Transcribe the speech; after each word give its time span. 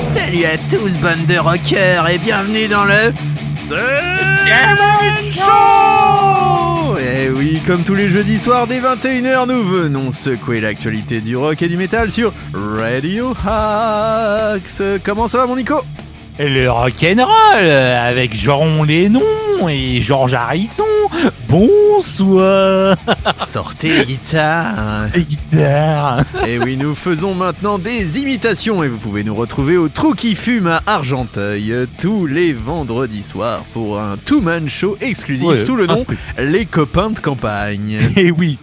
Salut 0.00 0.44
à 0.46 0.56
tous, 0.70 0.96
bande 0.96 1.26
de 1.26 1.38
rockers, 1.38 2.08
et 2.08 2.18
bienvenue 2.18 2.68
dans 2.68 2.84
le. 2.84 3.33
Demon 3.68 5.32
Show 5.32 6.96
Et 6.98 7.30
oui, 7.30 7.60
comme 7.66 7.82
tous 7.82 7.94
les 7.94 8.08
jeudis 8.08 8.38
soirs 8.38 8.66
dès 8.66 8.80
21h, 8.80 9.48
nous 9.48 9.62
venons 9.62 10.12
secouer 10.12 10.60
l'actualité 10.60 11.20
du 11.20 11.36
rock 11.36 11.62
et 11.62 11.68
du 11.68 11.76
métal 11.76 12.10
sur 12.10 12.32
Radio 12.52 13.34
Hacks. 13.46 15.00
Comment 15.04 15.28
ça 15.28 15.38
va, 15.38 15.46
mon 15.46 15.56
Nico? 15.56 15.80
Le 16.38 16.68
rock'n'roll 16.68 17.64
avec 17.64 18.34
Jean 18.34 18.82
Lénon 18.82 19.22
et 19.68 20.00
Georges 20.00 20.34
Harrison. 20.34 20.84
Bonsoir. 21.48 22.96
Sortez 23.46 23.98
les 23.98 24.04
guitares 24.04 25.06
Les 25.14 25.22
guitares. 25.22 26.24
Et 26.46 26.58
oui, 26.58 26.76
nous 26.76 26.94
faisons 26.94 27.34
maintenant 27.34 27.78
des 27.78 28.18
imitations 28.18 28.82
et 28.82 28.88
vous 28.88 28.98
pouvez 28.98 29.22
nous 29.24 29.34
retrouver 29.34 29.76
au 29.76 29.88
Trou 29.88 30.14
qui 30.14 30.34
fume 30.34 30.66
à 30.66 30.80
Argenteuil 30.86 31.86
tous 32.00 32.26
les 32.26 32.52
vendredis 32.52 33.22
soirs 33.22 33.62
pour 33.72 34.00
un 34.00 34.16
two-man 34.16 34.68
show 34.68 34.96
exclusif 35.00 35.46
Ouais, 35.46 35.56
sous 35.56 35.76
le 35.76 35.86
nom 35.86 36.04
truc. 36.04 36.18
Les 36.38 36.66
Copains 36.66 37.10
de 37.10 37.20
Campagne. 37.20 38.10
Et 38.16 38.30
oui. 38.30 38.58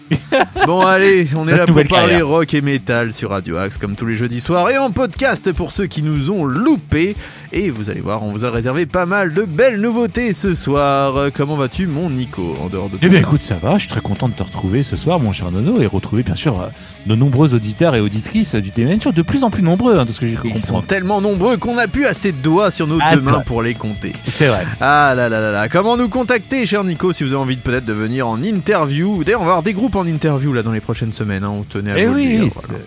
Bon 0.66 0.82
allez, 0.82 1.28
on 1.38 1.48
est 1.48 1.56
là 1.56 1.66
pour 1.66 1.76
parler 1.76 1.88
carrière. 1.90 2.28
rock 2.28 2.54
et 2.54 2.62
métal 2.62 3.14
sur 3.14 3.30
Radio 3.32 3.58
Axe 3.58 3.78
comme 3.78 3.96
tous 3.96 4.06
les 4.06 4.16
jeudis 4.16 4.42
soirs 4.42 4.70
et 4.70 4.78
en 4.78 4.92
podcast 4.92 5.52
pour 5.54 5.72
ceux 5.72 5.88
qui 5.88 6.04
nous 6.04 6.30
ont 6.32 6.46
loupés. 6.46 7.16
Et 7.54 7.70
vous 7.70 7.90
allez 7.90 8.02
voir, 8.02 8.24
on 8.24 8.32
vous 8.32 8.46
a 8.46 8.52
réservé 8.52 8.86
pas 8.86 9.06
mal 9.06 9.34
de 9.34 9.44
belles 9.44 9.80
nouveautés 9.80 10.34
ce 10.34 10.54
soir. 10.54 11.30
Comment 11.34 11.56
vas-tu 11.56 11.88
mon 11.88 12.10
Nico? 12.10 12.51
En 12.60 12.68
dehors 12.70 12.90
de 12.90 12.94
tout 12.98 13.00
Eh 13.04 13.10
bien 13.10 13.20
ça 13.22 13.28
écoute, 13.28 13.42
ça 13.42 13.56
va, 13.56 13.74
je 13.76 13.80
suis 13.82 13.88
très 13.90 14.02
content 14.02 14.28
de 14.28 14.34
te 14.34 14.44
retrouver 14.44 14.84
ce 14.84 14.96
soir, 14.96 15.20
mon 15.20 15.34
cher 15.34 15.52
Nono, 15.52 15.80
et 15.82 15.86
retrouver 15.86 16.24
bien 16.24 16.36
sûr 16.36 16.60
euh, 16.60 16.68
nos 17.06 17.16
nombreux 17.16 17.54
auditeurs 17.54 17.96
et 17.96 18.00
auditrices 18.02 18.56
du 18.56 18.72
Show, 19.02 19.12
de 19.12 19.22
plus 19.22 19.44
en 19.44 19.50
plus 19.50 19.62
nombreux, 19.64 19.98
hein, 19.98 20.06
de 20.06 20.12
ce 20.12 20.20
que 20.20 20.26
j'ai 20.28 20.36
cru 20.36 20.50
Ils 20.54 20.60
sont 20.62 20.82
tellement 20.82 21.22
nombreux 21.22 21.58
qu'on 21.58 21.76
n'a 21.76 21.88
plus 21.88 22.06
assez 22.06 22.32
de 22.32 22.38
doigts 22.38 22.72
sur 22.72 22.88
nos 22.88 22.98
Ah, 23.02 23.16
deux 23.16 23.22
mains 23.22 23.32
vrai. 23.34 23.44
pour 23.46 23.62
les 23.62 23.74
compter. 23.74 24.14
C'est 24.28 24.48
vrai. 24.48 24.66
Ah 24.80 25.14
là 25.16 25.30
là 25.30 25.40
là 25.40 25.52
là, 25.52 25.70
comment 25.70 25.98
nous 25.98 26.10
contacter, 26.10 26.66
cher 26.66 26.84
Nico, 26.84 27.14
si 27.14 27.24
vous 27.24 27.34
avez 27.34 27.42
envie 27.42 27.56
de 27.58 27.62
peut-être 27.62 27.86
de 27.86 27.94
venir 27.94 28.28
en 28.28 28.42
interview? 28.44 29.24
D'ailleurs, 29.24 29.42
on 29.42 29.46
va 29.46 29.52
avoir 29.52 29.64
des 29.64 29.74
groupes 29.74 29.96
en 29.96 30.06
interview 30.06 30.54
là 30.54 30.64
dans 30.64 30.72
les 30.72 30.82
prochaines 30.82 31.14
semaines, 31.14 31.44
hein, 31.44 31.52
on 31.52 31.64
tenait 31.64 31.92
à 31.92 31.98
Eh 32.00 32.06
vous 32.08 32.14
oui, 32.14 32.24
le 32.26 32.30
dire. 32.32 32.44
oui, 32.44 32.52
voilà. 32.68 32.80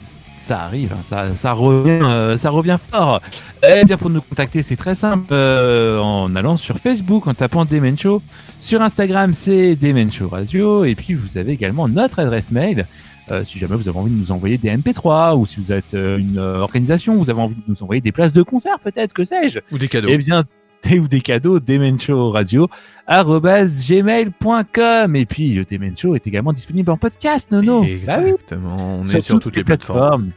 Ça 0.44 0.60
arrive, 0.62 0.92
hein, 0.92 1.02
ça, 1.02 1.34
ça 1.34 1.52
revient, 1.52 2.00
euh, 2.02 2.36
ça 2.36 2.50
revient 2.50 2.76
fort. 2.90 3.20
Eh 3.66 3.84
bien, 3.84 3.96
pour 3.96 4.10
nous 4.10 4.20
contacter, 4.20 4.62
c'est 4.62 4.76
très 4.76 4.94
simple, 4.94 5.28
euh, 5.32 5.98
en 5.98 6.34
allant 6.36 6.56
sur 6.56 6.78
Facebook, 6.78 7.26
en 7.26 7.34
tapant 7.34 7.64
Demen 7.64 7.98
Show. 7.98 8.22
Sur 8.60 8.82
Instagram, 8.82 9.32
c'est 9.32 9.74
Demen 9.74 10.12
Show 10.12 10.28
Radio, 10.28 10.84
et 10.84 10.94
puis 10.94 11.14
vous 11.14 11.38
avez 11.38 11.52
également 11.52 11.88
notre 11.88 12.18
adresse 12.18 12.50
mail. 12.50 12.86
euh, 13.30 13.42
si 13.42 13.58
jamais 13.58 13.74
vous 13.74 13.88
avez 13.88 13.98
envie 13.98 14.12
de 14.12 14.18
nous 14.18 14.32
envoyer 14.32 14.58
des 14.58 14.68
MP3 14.68 15.34
ou 15.34 15.46
si 15.46 15.58
vous 15.58 15.72
êtes 15.72 15.94
une 15.94 16.38
organisation, 16.38 17.14
vous 17.16 17.30
avez 17.30 17.40
envie 17.40 17.54
de 17.54 17.62
nous 17.66 17.82
envoyer 17.82 18.02
des 18.02 18.12
places 18.12 18.34
de 18.34 18.42
concert, 18.42 18.78
peut-être, 18.80 19.14
que 19.14 19.24
sais-je. 19.24 19.60
Ou 19.72 19.78
des 19.78 19.88
cadeaux. 19.88 20.08
Eh 20.10 20.18
bien, 20.18 20.44
des 20.84 20.98
ou 20.98 21.08
des 21.08 21.20
cadeaux, 21.20 21.60
Demencho 21.60 22.30
Radio, 22.30 22.68
gmail.com. 23.08 25.16
Et 25.16 25.26
puis, 25.26 25.54
le 25.54 25.64
Demen 25.64 25.96
Show 25.96 26.14
est 26.14 26.26
également 26.26 26.52
disponible 26.52 26.90
en 26.90 26.96
podcast, 26.96 27.50
Nono. 27.50 27.80
Bah 27.80 27.86
oui, 27.86 27.92
Exactement, 27.92 29.00
on 29.00 29.08
est 29.08 29.20
sur 29.20 29.40
toutes 29.40 29.56
les 29.56 29.64
plateformes. 29.64 30.30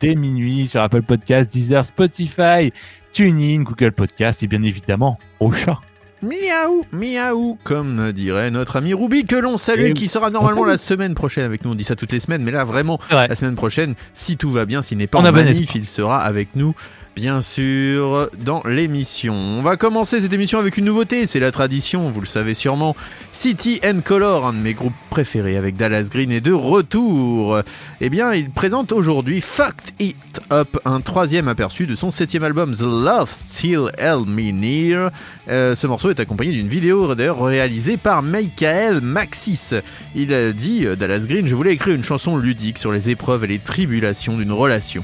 Dès 0.00 0.14
minuit, 0.14 0.68
sur 0.68 0.80
Apple 0.80 1.02
Podcast, 1.02 1.50
Deezer, 1.50 1.84
Spotify, 1.84 2.72
TuneIn, 3.12 3.62
Google 3.62 3.92
Podcast 3.92 4.42
et 4.42 4.46
bien 4.46 4.62
évidemment, 4.62 5.18
au 5.40 5.52
chat. 5.52 5.78
Miaou, 6.22 6.84
miaou, 6.92 7.58
comme 7.62 8.10
dirait 8.12 8.50
notre 8.50 8.76
ami 8.76 8.94
Ruby, 8.94 9.26
que 9.26 9.36
l'on 9.36 9.58
salue, 9.58 9.90
Et 9.90 9.92
qui 9.92 10.08
sera 10.08 10.30
normalement 10.30 10.64
la 10.64 10.78
semaine 10.78 11.14
prochaine 11.14 11.44
avec 11.44 11.64
nous. 11.64 11.72
On 11.72 11.74
dit 11.74 11.84
ça 11.84 11.94
toutes 11.94 12.12
les 12.12 12.20
semaines, 12.20 12.42
mais 12.42 12.52
là, 12.52 12.64
vraiment, 12.64 12.98
la 13.10 13.34
semaine 13.34 13.54
prochaine, 13.54 13.94
si 14.14 14.36
tout 14.36 14.50
va 14.50 14.64
bien, 14.64 14.82
s'il 14.82 14.98
n'est 14.98 15.06
pas 15.06 15.18
On 15.18 15.24
en 15.24 15.32
manif, 15.32 15.74
il 15.74 15.86
sera 15.86 16.20
avec 16.20 16.56
nous, 16.56 16.74
bien 17.16 17.40
sûr, 17.40 18.28
dans 18.44 18.62
l'émission. 18.66 19.32
On 19.32 19.62
va 19.62 19.78
commencer 19.78 20.20
cette 20.20 20.34
émission 20.34 20.58
avec 20.58 20.76
une 20.76 20.84
nouveauté, 20.84 21.24
c'est 21.24 21.40
la 21.40 21.50
tradition, 21.50 22.10
vous 22.10 22.20
le 22.20 22.26
savez 22.26 22.52
sûrement. 22.52 22.94
City 23.32 23.80
and 23.82 24.00
Color, 24.04 24.46
un 24.46 24.52
de 24.52 24.58
mes 24.58 24.74
groupes 24.74 24.92
préférés 25.08 25.56
avec 25.56 25.76
Dallas 25.76 26.08
Green, 26.10 26.30
est 26.30 26.42
de 26.42 26.52
retour. 26.52 27.58
Eh 28.02 28.10
bien, 28.10 28.34
il 28.34 28.50
présente 28.50 28.92
aujourd'hui 28.92 29.40
Fucked 29.40 29.94
It 29.98 30.42
Up, 30.52 30.76
un 30.84 31.00
troisième 31.00 31.48
aperçu 31.48 31.86
de 31.86 31.94
son 31.94 32.10
septième 32.10 32.44
album 32.44 32.74
The 32.76 32.82
Love 32.82 33.30
Still 33.30 33.90
Held 33.96 34.28
Me 34.28 34.50
Near. 34.50 35.10
Euh, 35.48 35.74
ce 35.74 35.86
morceau 35.86 36.10
est 36.10 36.20
accompagné 36.20 36.52
d'une 36.52 36.68
vidéo 36.68 37.14
d'ailleurs 37.14 37.42
réalisée 37.42 37.96
par 37.96 38.22
Michael 38.22 39.00
Maxis. 39.00 39.74
Il 40.14 40.34
a 40.34 40.52
dit, 40.52 40.84
euh, 40.84 40.96
Dallas 40.96 41.24
Green, 41.26 41.46
je 41.46 41.54
voulais 41.54 41.72
écrire 41.72 41.94
une 41.94 42.04
chanson 42.04 42.36
ludique 42.36 42.76
sur 42.76 42.92
les 42.92 43.08
épreuves 43.08 43.44
et 43.44 43.48
les 43.48 43.58
tribulations 43.58 44.36
d'une 44.36 44.52
relation. 44.52 45.02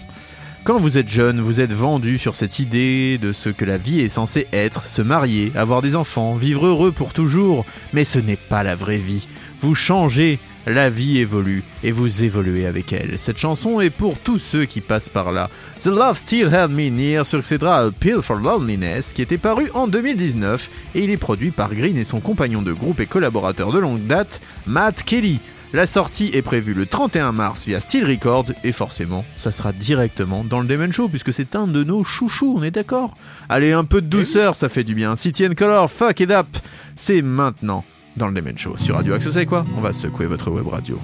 Quand 0.64 0.78
vous 0.78 0.96
êtes 0.96 1.10
jeune, 1.10 1.40
vous 1.40 1.60
êtes 1.60 1.72
vendu 1.72 2.18
sur 2.18 2.36
cette 2.36 2.60
idée 2.60 3.18
de 3.18 3.32
ce 3.32 3.48
que 3.48 3.64
la 3.64 3.78
vie 3.78 3.98
est 3.98 4.08
censée 4.08 4.46
être, 4.52 4.86
se 4.86 5.02
marier, 5.02 5.50
avoir 5.56 5.82
des 5.82 5.96
enfants, 5.96 6.36
vivre 6.36 6.66
heureux 6.66 6.92
pour 6.92 7.12
toujours, 7.12 7.66
mais 7.92 8.04
ce 8.04 8.20
n'est 8.20 8.36
pas 8.36 8.62
la 8.62 8.76
vraie 8.76 8.98
vie. 8.98 9.26
Vous 9.58 9.74
changez, 9.74 10.38
la 10.66 10.88
vie 10.88 11.18
évolue, 11.18 11.64
et 11.82 11.90
vous 11.90 12.22
évoluez 12.22 12.64
avec 12.64 12.92
elle. 12.92 13.18
Cette 13.18 13.38
chanson 13.38 13.80
est 13.80 13.90
pour 13.90 14.20
tous 14.20 14.38
ceux 14.38 14.64
qui 14.64 14.80
passent 14.80 15.08
par 15.08 15.32
là. 15.32 15.50
The 15.80 15.86
Love 15.86 16.18
Still 16.18 16.54
Held 16.54 16.70
Me 16.70 16.90
Near 16.90 17.26
succédera 17.26 17.78
à 17.78 17.90
Pill 17.90 18.22
for 18.22 18.36
Loneliness, 18.36 19.12
qui 19.12 19.22
était 19.22 19.38
paru 19.38 19.68
en 19.74 19.88
2019, 19.88 20.70
et 20.94 21.02
il 21.02 21.10
est 21.10 21.16
produit 21.16 21.50
par 21.50 21.74
Green 21.74 21.96
et 21.96 22.04
son 22.04 22.20
compagnon 22.20 22.62
de 22.62 22.72
groupe 22.72 23.00
et 23.00 23.06
collaborateur 23.06 23.72
de 23.72 23.80
longue 23.80 24.06
date, 24.06 24.40
Matt 24.66 25.02
Kelly. 25.02 25.40
La 25.74 25.86
sortie 25.86 26.30
est 26.34 26.42
prévue 26.42 26.74
le 26.74 26.84
31 26.84 27.32
mars 27.32 27.64
via 27.64 27.80
Steel 27.80 28.04
Records 28.04 28.52
et 28.62 28.72
forcément, 28.72 29.24
ça 29.36 29.52
sera 29.52 29.72
directement 29.72 30.44
dans 30.44 30.60
le 30.60 30.66
Demon 30.68 30.92
Show 30.92 31.08
puisque 31.08 31.32
c'est 31.32 31.56
un 31.56 31.66
de 31.66 31.82
nos 31.82 32.04
chouchous, 32.04 32.54
on 32.58 32.62
est 32.62 32.70
d'accord? 32.70 33.16
Allez, 33.48 33.72
un 33.72 33.84
peu 33.84 34.02
de 34.02 34.06
douceur, 34.06 34.54
ça 34.54 34.68
fait 34.68 34.84
du 34.84 34.94
bien. 34.94 35.16
City 35.16 35.46
and 35.46 35.54
Color, 35.56 35.90
fuck 35.90 36.20
it 36.20 36.30
up 36.30 36.46
C'est 36.94 37.22
maintenant 37.22 37.84
dans 38.18 38.28
le 38.28 38.34
Demon 38.34 38.56
Show 38.56 38.76
sur 38.76 38.96
Radio 38.96 39.14
Axe. 39.14 39.24
Vous 39.26 39.32
savez 39.32 39.46
quoi? 39.46 39.64
On 39.78 39.80
va 39.80 39.94
secouer 39.94 40.26
votre 40.26 40.50
web 40.50 40.68
radio. 40.68 40.98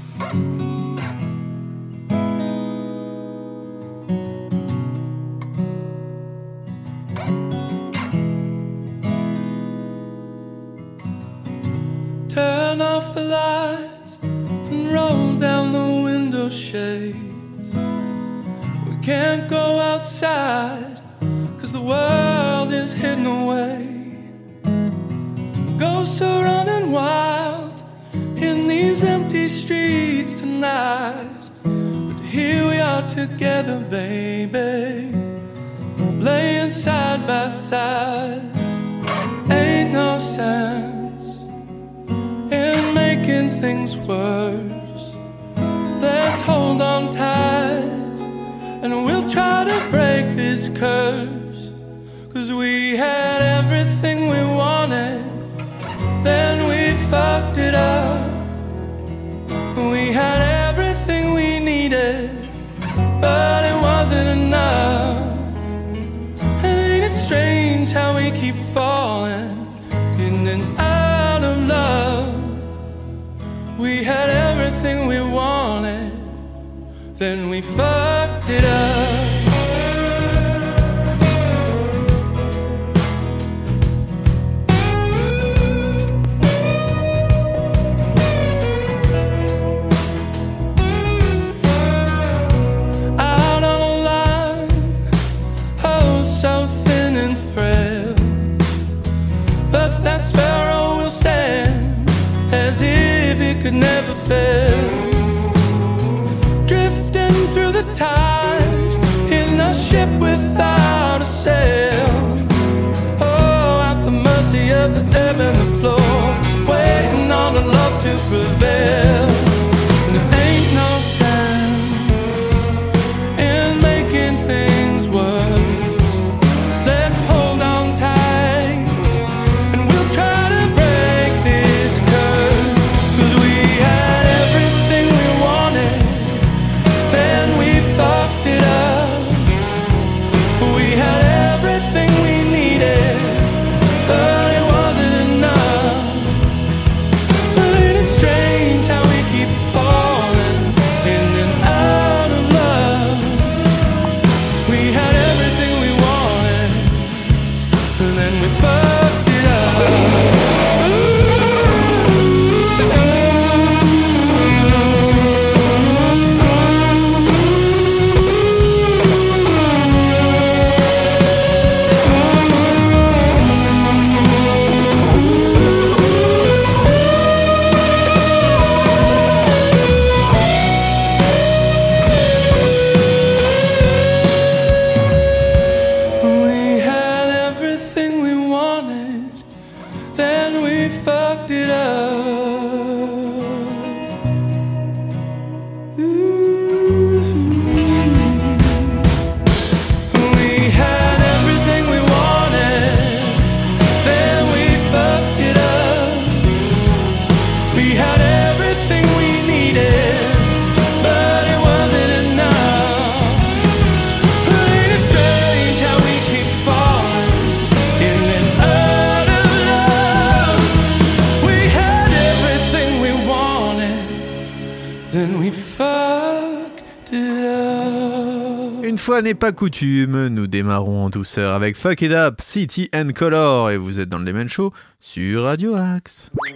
Fois 229.09 229.23
n'est 229.23 229.33
pas 229.33 229.53
coutume, 229.53 230.29
nous 230.29 230.47
démarrons 230.47 231.07
en 231.07 231.09
douceur 231.09 231.55
avec 231.55 231.77
Fuck 231.77 232.03
It 232.03 232.13
Up, 232.13 232.43
City 232.43 232.91
and 232.95 233.09
Color, 233.15 233.71
et 233.71 233.79
vous 233.79 234.01
êtes 234.01 234.11
dans 234.11 234.19
le 234.19 234.27
Demen 234.27 234.51
Show 234.51 234.71
sur 235.01 235.45
Radio 235.45 235.77
Axe. 235.77 236.29
Toutes 236.37 236.51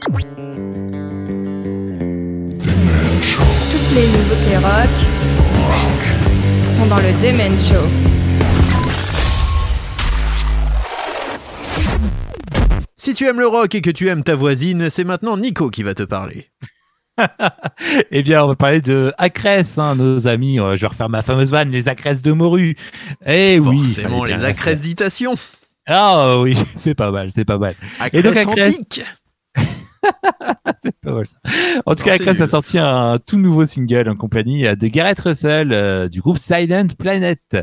les 3.94 4.06
nouveautés 4.06 4.58
rock 4.58 4.90
sont 6.62 6.86
dans 6.88 6.98
le 6.98 7.14
Demen 7.22 7.58
Show. 7.58 7.88
Si 12.98 13.14
tu 13.14 13.26
aimes 13.28 13.40
le 13.40 13.46
rock 13.46 13.74
et 13.74 13.80
que 13.80 13.88
tu 13.88 14.10
aimes 14.10 14.22
ta 14.22 14.34
voisine, 14.34 14.90
c'est 14.90 15.04
maintenant 15.04 15.38
Nico 15.38 15.70
qui 15.70 15.82
va 15.82 15.94
te 15.94 16.02
parler. 16.02 16.50
Eh 18.10 18.22
bien, 18.22 18.44
on 18.44 18.48
va 18.48 18.54
parler 18.54 18.80
de 18.80 19.12
Acrès, 19.18 19.78
hein, 19.78 19.96
nos 19.96 20.26
amis. 20.28 20.58
Euh, 20.60 20.76
Je 20.76 20.82
vais 20.82 20.86
refaire 20.86 21.08
ma 21.08 21.22
fameuse 21.22 21.50
vanne, 21.50 21.70
les 21.70 21.88
Acrès 21.88 22.20
de 22.22 22.32
morue. 22.32 22.76
Eh 23.26 23.58
oui. 23.58 23.78
Forcément, 23.78 24.24
les 24.24 24.44
accréditations. 24.44 25.36
faire. 25.36 25.58
Ah 25.86 26.38
oui, 26.38 26.56
c'est 26.76 26.94
pas 26.94 27.10
mal, 27.10 27.30
c'est 27.34 27.44
pas 27.44 27.58
mal. 27.58 27.74
Et 28.12 28.22
donc, 28.22 28.36
antique. 28.36 29.02
c'est 30.82 30.96
pas 31.00 31.12
mal 31.12 31.26
ça. 31.26 31.36
En 31.86 31.94
tout 31.94 32.04
Non, 32.04 32.10
cas, 32.10 32.14
Acrès 32.14 32.40
a 32.40 32.46
sorti 32.46 32.78
un 32.78 33.18
tout 33.18 33.38
nouveau 33.38 33.66
single 33.66 34.08
en 34.08 34.16
compagnie 34.16 34.66
euh, 34.66 34.76
de 34.76 34.86
Gareth 34.88 35.20
Russell 35.20 35.72
euh, 35.72 36.08
du 36.08 36.20
groupe 36.20 36.38
Silent 36.38 36.86
Planet. 36.98 37.56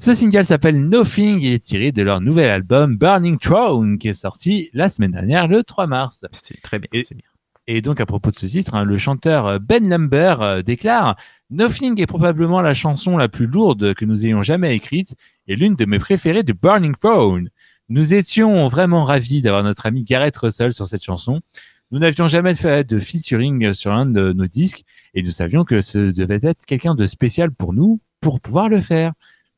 Ce 0.00 0.14
single 0.14 0.44
s'appelle 0.44 0.80
Nothing 0.88 1.42
et 1.42 1.54
est 1.54 1.58
tiré 1.64 1.90
de 1.90 2.02
leur 2.02 2.20
nouvel 2.20 2.48
album 2.50 2.96
Burning 2.96 3.36
Throne 3.38 3.98
qui 3.98 4.08
est 4.08 4.14
sorti 4.14 4.70
la 4.72 4.88
semaine 4.88 5.10
dernière 5.10 5.48
le 5.48 5.64
3 5.64 5.88
mars. 5.88 6.24
C'est 6.30 6.60
très 6.62 6.78
bien, 6.78 7.02
c'est 7.04 7.16
bien. 7.16 7.24
Et 7.70 7.82
donc 7.82 8.00
à 8.00 8.06
propos 8.06 8.30
de 8.30 8.36
ce 8.38 8.46
titre, 8.46 8.74
hein, 8.74 8.82
le 8.82 8.96
chanteur 8.96 9.46
euh, 9.46 9.58
Ben 9.58 9.86
Lumber 9.86 10.36
euh, 10.40 10.62
déclare 10.62 11.16
Nothing 11.50 12.00
est 12.00 12.06
probablement 12.06 12.62
la 12.62 12.72
chanson 12.72 13.18
la 13.18 13.28
plus 13.28 13.46
lourde 13.46 13.92
que 13.92 14.06
nous 14.06 14.24
ayons 14.24 14.42
jamais 14.42 14.74
écrite 14.74 15.14
et 15.48 15.54
l'une 15.54 15.74
de 15.74 15.84
mes 15.84 15.98
préférées 15.98 16.42
de 16.42 16.54
Burning 16.54 16.94
Throne. 16.96 17.50
Nous 17.90 18.14
étions 18.14 18.66
vraiment 18.68 19.04
ravis 19.04 19.42
d'avoir 19.42 19.62
notre 19.64 19.84
ami 19.84 20.02
Gareth 20.02 20.38
Russell 20.38 20.72
sur 20.72 20.86
cette 20.86 21.04
chanson. 21.04 21.42
Nous 21.90 21.98
n'avions 21.98 22.26
jamais 22.26 22.54
fait 22.54 22.88
de 22.88 22.98
featuring 22.98 23.74
sur 23.74 23.90
l'un 23.92 24.06
de 24.06 24.32
nos 24.32 24.46
disques 24.46 24.84
et 25.12 25.22
nous 25.22 25.30
savions 25.30 25.64
que 25.64 25.82
ce 25.82 26.10
devait 26.10 26.40
être 26.42 26.64
quelqu'un 26.64 26.94
de 26.94 27.04
spécial 27.04 27.50
pour 27.50 27.74
nous 27.74 28.00
pour 28.22 28.40
pouvoir 28.40 28.70
le 28.70 28.80
faire. 28.80 29.12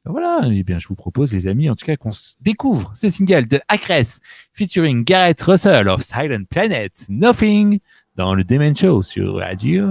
Voilà, 0.05 0.41
eh 0.51 0.65
bien 0.65 0.79
je 0.79 0.89
vous 0.89 0.95
propose 0.97 1.33
les 1.33 1.47
amis 1.47 1.71
en 1.71 1.77
tout 1.77 1.87
cas 1.87 1.97
qu'on 1.97 2.11
découvre 2.41 2.91
ce 2.97 3.09
single 3.09 3.47
de 3.47 3.61
Acress 3.69 4.19
featuring 4.55 5.05
Gareth 5.05 5.43
Russell 5.43 5.89
of 5.89 6.03
Silent 6.03 6.45
Planet, 6.49 7.07
Nothing 7.09 7.81
dans 8.17 8.35
le 8.35 8.45
Demen 8.45 8.75
Show 8.75 9.03
sur 9.03 9.37
Radio. 9.37 9.91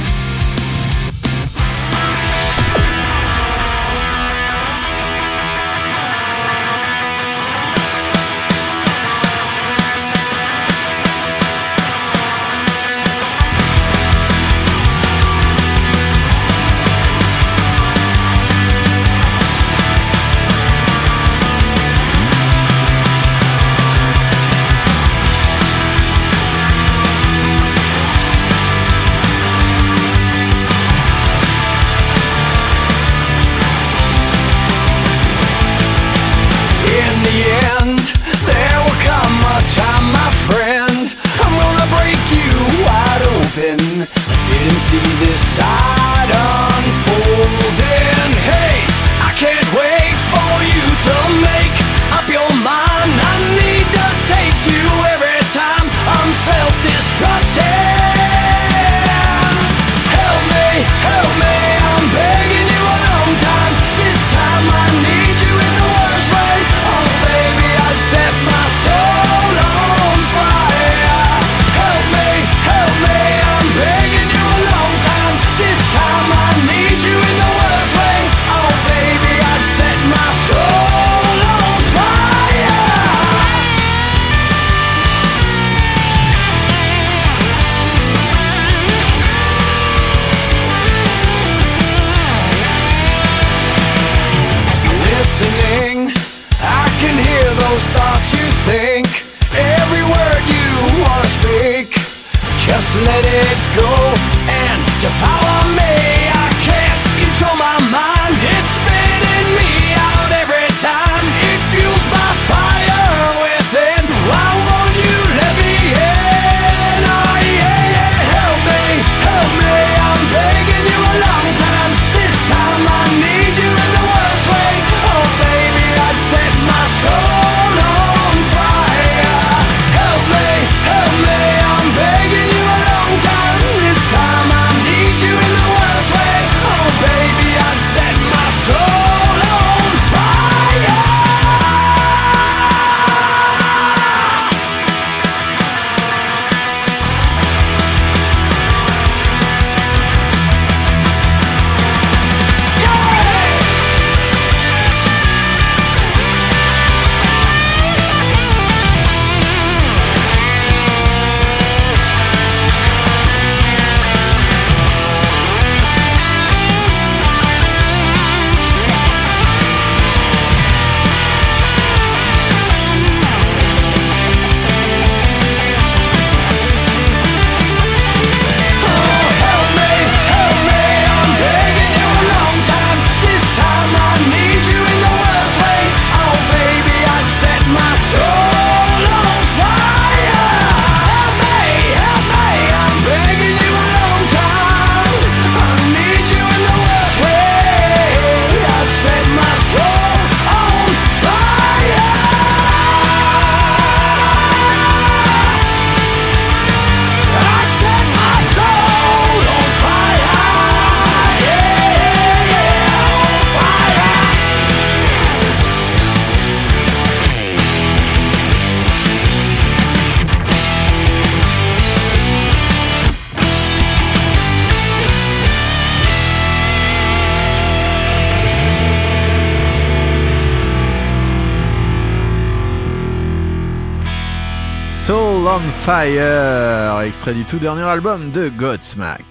Fire, 235.83 237.01
extrait 237.01 237.33
du 237.33 237.43
tout 237.43 237.57
dernier 237.57 237.81
album 237.81 238.29
de 238.29 238.49
Godsmack. 238.49 239.23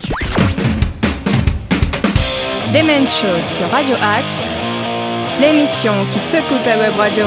Demen 2.74 3.06
Show 3.06 3.40
sur 3.44 3.70
Radio 3.70 3.94
Axe, 4.02 4.48
l'émission 5.40 5.92
qui 6.12 6.18
secoue 6.18 6.58
ta 6.64 6.76
web 6.76 6.96
radio. 6.96 7.26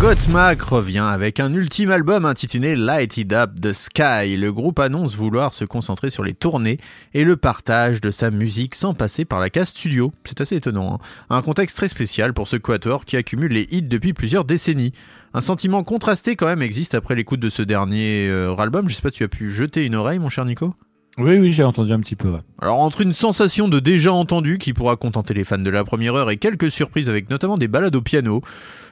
Godsmack 0.00 0.62
revient 0.62 1.06
avec 1.06 1.40
un 1.40 1.52
ultime 1.52 1.90
album 1.90 2.24
intitulé 2.24 2.74
Light 2.74 3.18
It 3.18 3.34
Up 3.34 3.60
the 3.60 3.74
Sky. 3.74 4.38
Le 4.38 4.50
groupe 4.50 4.78
annonce 4.78 5.14
vouloir 5.14 5.52
se 5.52 5.66
concentrer 5.66 6.08
sur 6.08 6.24
les 6.24 6.32
tournées 6.32 6.78
et 7.12 7.22
le 7.22 7.36
partage 7.36 8.00
de 8.00 8.10
sa 8.10 8.30
musique 8.30 8.74
sans 8.74 8.94
passer 8.94 9.26
par 9.26 9.40
la 9.40 9.50
case 9.50 9.68
studio. 9.68 10.10
C'est 10.24 10.40
assez 10.40 10.56
étonnant. 10.56 10.94
hein. 10.94 10.98
Un 11.28 11.42
contexte 11.42 11.76
très 11.76 11.88
spécial 11.88 12.32
pour 12.32 12.48
ce 12.48 12.56
quatuor 12.56 13.04
qui 13.04 13.18
accumule 13.18 13.52
les 13.52 13.68
hits 13.70 13.82
depuis 13.82 14.14
plusieurs 14.14 14.46
décennies. 14.46 14.94
Un 15.34 15.42
sentiment 15.42 15.84
contrasté 15.84 16.34
quand 16.34 16.46
même 16.46 16.62
existe 16.62 16.94
après 16.94 17.14
l'écoute 17.14 17.40
de 17.40 17.50
ce 17.50 17.60
dernier 17.60 18.26
euh, 18.26 18.56
album. 18.56 18.88
Je 18.88 18.94
sais 18.94 19.02
pas 19.02 19.10
si 19.10 19.18
tu 19.18 19.24
as 19.24 19.28
pu 19.28 19.50
jeter 19.50 19.84
une 19.84 19.96
oreille 19.96 20.18
mon 20.18 20.30
cher 20.30 20.46
Nico? 20.46 20.74
Oui, 21.18 21.36
oui, 21.38 21.52
j'ai 21.52 21.64
entendu 21.64 21.92
un 21.92 22.00
petit 22.00 22.16
peu. 22.16 22.28
ouais. 22.28 22.38
Alors 22.62 22.80
entre 22.80 23.00
une 23.00 23.12
sensation 23.12 23.68
de 23.68 23.78
déjà 23.80 24.12
entendu 24.12 24.58
qui 24.58 24.72
pourra 24.72 24.96
contenter 24.96 25.34
les 25.34 25.44
fans 25.44 25.58
de 25.58 25.68
la 25.68 25.84
première 25.84 26.14
heure 26.14 26.30
et 26.30 26.36
quelques 26.36 26.70
surprises 26.70 27.08
avec 27.10 27.28
notamment 27.30 27.58
des 27.58 27.68
balades 27.68 27.94
au 27.96 28.00
piano, 28.00 28.42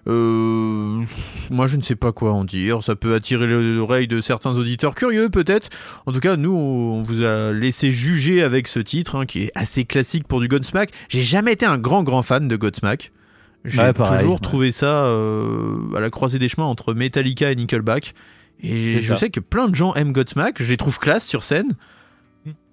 euh, 0.08 1.00
moi 1.50 1.66
je 1.66 1.76
ne 1.76 1.82
sais 1.82 1.94
pas 1.94 2.12
quoi 2.12 2.32
en 2.32 2.44
dire, 2.44 2.82
ça 2.82 2.96
peut 2.96 3.14
attirer 3.14 3.46
l'oreille 3.46 4.08
de 4.08 4.20
certains 4.20 4.56
auditeurs 4.58 4.94
curieux 4.94 5.28
peut-être. 5.30 5.68
En 6.06 6.12
tout 6.12 6.20
cas 6.20 6.36
nous 6.36 6.52
on 6.54 7.02
vous 7.02 7.22
a 7.22 7.52
laissé 7.52 7.92
juger 7.92 8.42
avec 8.42 8.68
ce 8.68 8.80
titre 8.80 9.16
hein, 9.16 9.26
qui 9.26 9.44
est 9.44 9.52
assez 9.54 9.84
classique 9.84 10.26
pour 10.26 10.40
du 10.40 10.48
Godsmack. 10.48 10.90
J'ai 11.08 11.22
jamais 11.22 11.52
été 11.52 11.66
un 11.66 11.78
grand 11.78 12.02
grand 12.02 12.22
fan 12.22 12.48
de 12.48 12.56
Godsmack. 12.56 13.12
J'ai 13.64 13.80
Ouais, 13.82 13.92
toujours 13.92 14.34
ouais. 14.34 14.38
trouvé 14.40 14.70
ça 14.72 15.04
euh, 15.04 15.76
à 15.96 16.00
la 16.00 16.10
croisée 16.10 16.38
des 16.38 16.48
chemins 16.48 16.66
entre 16.66 16.94
Metallica 16.94 17.50
et 17.50 17.56
Nickelback. 17.56 18.14
Et 18.62 18.98
je 19.00 19.14
ça. 19.14 19.20
sais 19.20 19.30
que 19.30 19.40
plein 19.40 19.68
de 19.68 19.74
gens 19.74 19.94
aiment 19.94 20.12
Godsmack, 20.12 20.60
je 20.62 20.68
les 20.68 20.76
trouve 20.76 20.98
classe 20.98 21.26
sur 21.26 21.44
scène. 21.44 21.72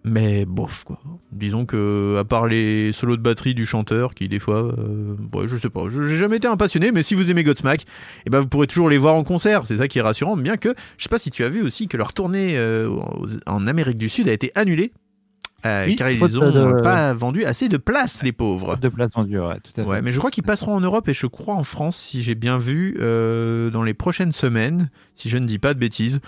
Mais 0.07 0.45
bof 0.45 0.83
quoi. 0.83 0.99
Disons 1.31 1.65
que 1.65 2.17
à 2.19 2.23
part 2.23 2.45
les 2.47 2.91
solos 2.93 3.17
de 3.17 3.21
batterie 3.21 3.55
du 3.55 3.65
chanteur 3.65 4.13
qui 4.13 4.27
des 4.29 4.39
fois 4.39 4.57
euh, 4.77 5.15
ouais, 5.33 5.47
je 5.47 5.57
sais 5.57 5.69
pas, 5.69 5.81
j'ai 5.89 6.15
jamais 6.15 6.37
été 6.37 6.47
un 6.47 6.57
passionné 6.57 6.91
mais 6.91 7.01
si 7.01 7.15
vous 7.15 7.31
aimez 7.31 7.43
Godsmack, 7.43 7.85
eh 8.25 8.29
ben 8.29 8.39
vous 8.39 8.47
pourrez 8.47 8.67
toujours 8.67 8.87
les 8.89 8.97
voir 8.97 9.15
en 9.15 9.23
concert, 9.23 9.65
c'est 9.65 9.77
ça 9.77 9.87
qui 9.87 9.97
est 9.97 10.03
rassurant 10.03 10.37
bien 10.37 10.57
que 10.57 10.75
je 10.97 11.03
sais 11.03 11.09
pas 11.09 11.17
si 11.17 11.31
tu 11.31 11.43
as 11.43 11.49
vu 11.49 11.63
aussi 11.63 11.87
que 11.87 11.97
leur 11.97 12.13
tournée 12.13 12.55
euh, 12.57 12.89
en 13.47 13.65
Amérique 13.67 13.97
du 13.97 14.07
Sud 14.09 14.29
a 14.29 14.33
été 14.33 14.51
annulée 14.53 14.93
euh, 15.65 15.85
Oui, 15.87 15.95
car 15.95 16.11
ils 16.11 16.19
faute 16.19 16.35
ont 16.37 16.51
de- 16.51 16.81
pas 16.81 17.11
vendu 17.13 17.43
assez 17.43 17.67
de 17.67 17.77
place 17.77 18.21
les 18.21 18.31
pauvres. 18.31 18.75
De 18.77 18.89
place 18.89 19.09
vendue, 19.15 19.39
ouais, 19.39 19.55
tout 19.63 19.81
à 19.81 19.83
fait. 19.83 19.89
Ouais, 19.89 20.01
mais 20.03 20.11
je 20.11 20.19
crois 20.19 20.29
qu'ils 20.29 20.43
passeront 20.43 20.75
en 20.75 20.81
Europe 20.81 21.09
et 21.09 21.13
je 21.15 21.25
crois 21.25 21.55
en 21.55 21.63
France, 21.63 21.97
si 21.97 22.21
j'ai 22.21 22.35
bien 22.35 22.59
vu, 22.59 22.93
dans 22.99 23.81
les 23.83 23.95
prochaines 23.95 24.31
semaines, 24.31 24.91
si 25.15 25.29
je 25.29 25.37
ne 25.37 25.47
dis 25.47 25.57
pas 25.57 25.73
de 25.73 25.79
bêtises. 25.79 26.19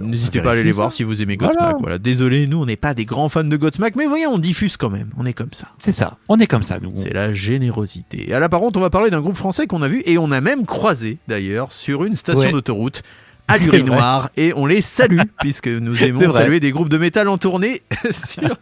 N'hésitez 0.00 0.40
pas 0.40 0.50
à 0.50 0.52
aller 0.52 0.64
les 0.64 0.72
voir 0.72 0.90
ça. 0.90 0.96
si 0.96 1.02
vous 1.02 1.20
aimez. 1.22 1.36
Godsmack. 1.36 1.76
Voilà. 1.80 1.98
Désolé, 1.98 2.46
nous 2.46 2.62
on 2.62 2.66
n'est 2.66 2.76
pas 2.76 2.94
des 2.94 3.04
grands 3.04 3.28
fans 3.28 3.44
de 3.44 3.56
Godsmack, 3.56 3.96
mais 3.96 4.06
voyez, 4.06 4.26
on 4.26 4.38
diffuse 4.38 4.76
quand 4.76 4.90
même. 4.90 5.10
On 5.16 5.26
est 5.26 5.32
comme 5.32 5.52
ça. 5.52 5.68
C'est 5.78 5.92
ça. 5.92 6.16
On 6.28 6.38
est 6.38 6.46
comme 6.46 6.62
ça, 6.62 6.78
nous. 6.80 6.92
C'est 6.94 7.12
la 7.12 7.32
générosité. 7.32 8.28
Et 8.30 8.38
là, 8.38 8.48
par 8.48 8.60
contre, 8.60 8.78
on 8.78 8.82
va 8.82 8.90
parler 8.90 9.10
d'un 9.10 9.20
groupe 9.20 9.36
français 9.36 9.66
qu'on 9.66 9.82
a 9.82 9.88
vu 9.88 10.02
et 10.06 10.18
on 10.18 10.30
a 10.30 10.40
même 10.40 10.64
croisé 10.66 11.18
d'ailleurs 11.28 11.72
sur 11.72 12.04
une 12.04 12.16
station 12.16 12.46
Ouais. 12.46 12.52
d'autoroute 12.52 13.02
à 13.48 13.58
l'urinoir 13.58 14.30
et 14.38 14.52
on 14.56 14.64
les 14.64 14.80
salue 14.80 15.20
puisque 15.40 15.68
nous 15.68 16.02
aimons 16.02 16.30
saluer 16.30 16.60
des 16.60 16.70
groupes 16.70 16.88
de 16.88 16.96
métal 16.98 17.28
en 17.28 17.36
tournée 17.36 17.82
sur 18.10 18.56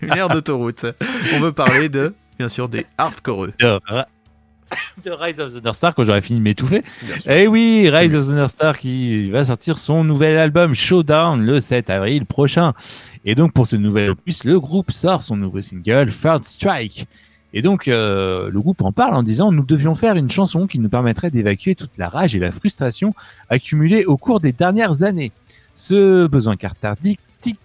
une 0.00 0.12
aire 0.14 0.28
d'autoroute. 0.30 0.86
On 1.34 1.40
veut 1.40 1.52
parler 1.52 1.88
de, 1.90 2.14
bien 2.38 2.48
sûr, 2.48 2.68
des 2.70 2.86
hardcoreux. 2.96 3.52
de, 5.04 5.10
Rise 5.10 5.40
of 5.40 5.54
the 5.54 5.64
North 5.64 5.76
Star 5.76 5.94
quand 5.94 6.02
j'aurais 6.02 6.20
fini 6.20 6.38
de 6.38 6.44
m'étouffer. 6.44 6.82
Eh 7.26 7.46
oui, 7.46 7.88
Rise 7.92 8.14
of 8.14 8.26
the 8.26 8.32
North 8.32 8.50
Star 8.50 8.78
qui 8.78 9.30
va 9.30 9.44
sortir 9.44 9.78
son 9.78 10.04
nouvel 10.04 10.36
album 10.36 10.74
Showdown 10.74 11.44
le 11.44 11.60
7 11.60 11.90
avril 11.90 12.26
prochain. 12.26 12.74
Et 13.24 13.34
donc 13.34 13.52
pour 13.52 13.66
ce 13.66 13.76
nouvel 13.76 14.10
opus, 14.10 14.44
le 14.44 14.60
groupe 14.60 14.90
sort 14.90 15.22
son 15.22 15.36
nouveau 15.36 15.60
single 15.60 16.10
Third 16.10 16.44
Strike. 16.44 17.06
Et 17.54 17.62
donc 17.62 17.88
euh, 17.88 18.50
le 18.50 18.60
groupe 18.60 18.82
en 18.82 18.92
parle 18.92 19.14
en 19.14 19.22
disant 19.22 19.52
nous 19.52 19.64
devions 19.64 19.94
faire 19.94 20.16
une 20.16 20.30
chanson 20.30 20.66
qui 20.66 20.78
nous 20.78 20.88
permettrait 20.88 21.30
d'évacuer 21.30 21.74
toute 21.74 21.96
la 21.96 22.08
rage 22.08 22.36
et 22.36 22.38
la 22.38 22.50
frustration 22.50 23.14
accumulée 23.48 24.04
au 24.04 24.16
cours 24.16 24.40
des 24.40 24.52
dernières 24.52 25.02
années. 25.02 25.32
Ce 25.74 26.26
besoin 26.26 26.56
cathartique 26.56 27.20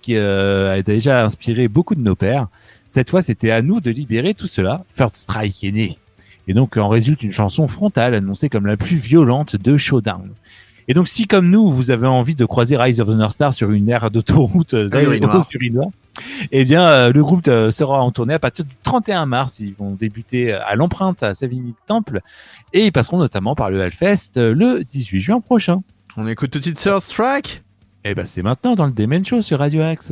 euh, 0.09 0.77
a 0.77 0.81
déjà 0.81 1.25
inspiré 1.25 1.67
beaucoup 1.67 1.95
de 1.95 2.01
nos 2.01 2.15
pères. 2.15 2.47
Cette 2.87 3.09
fois, 3.09 3.21
c'était 3.21 3.51
à 3.51 3.61
nous 3.61 3.81
de 3.81 3.89
libérer 3.89 4.33
tout 4.33 4.47
cela. 4.47 4.85
Third 4.95 5.15
Strike 5.15 5.63
est 5.63 5.71
né. 5.71 5.97
Et 6.47 6.53
donc 6.53 6.77
en 6.77 6.89
résulte 6.89 7.23
une 7.23 7.31
chanson 7.31 7.67
frontale 7.67 8.15
annoncée 8.15 8.49
comme 8.49 8.67
la 8.67 8.77
plus 8.77 8.97
violente 8.97 9.55
de 9.55 9.77
Showdown. 9.77 10.29
Et 10.87 10.93
donc 10.93 11.07
si 11.07 11.27
comme 11.27 11.49
nous, 11.49 11.69
vous 11.69 11.91
avez 11.91 12.07
envie 12.07 12.35
de 12.35 12.45
croiser 12.45 12.75
Rise 12.75 12.99
of 12.99 13.07
the 13.07 13.15
North 13.15 13.33
Star 13.33 13.53
sur 13.53 13.71
une 13.71 13.89
aire 13.89 14.11
d'autoroute 14.11 14.73
euh, 14.73 14.89
eh 16.51 16.65
bien 16.65 16.87
euh, 16.87 17.11
le 17.11 17.23
groupe 17.23 17.47
euh, 17.47 17.71
sera 17.71 18.01
en 18.01 18.11
tournée 18.11 18.33
à 18.33 18.39
partir 18.39 18.65
du 18.65 18.75
31 18.83 19.25
mars. 19.25 19.59
Ils 19.59 19.73
vont 19.73 19.91
débuter 19.91 20.53
euh, 20.53 20.59
à 20.65 20.75
l'empreinte 20.75 21.23
à 21.23 21.33
Savigny 21.33 21.73
Temple 21.87 22.21
et 22.73 22.85
ils 22.85 22.91
passeront 22.91 23.17
notamment 23.17 23.55
par 23.55 23.69
le 23.69 23.81
Hellfest 23.81 24.31
le 24.35 24.83
18 24.83 25.19
juin 25.19 25.41
prochain. 25.41 25.81
On 26.17 26.27
écoute 26.27 26.51
tout 26.51 26.59
de 26.59 26.63
suite 26.63 26.77
Third 26.77 27.01
Strike. 27.01 27.63
Et 28.05 28.13
ben 28.13 28.25
c'est 28.25 28.43
maintenant 28.43 28.75
dans 28.75 28.85
le 28.85 28.91
Demen 28.91 29.25
Show 29.25 29.41
sur 29.41 29.59
Radio 29.59 29.81
Axe. 29.81 30.11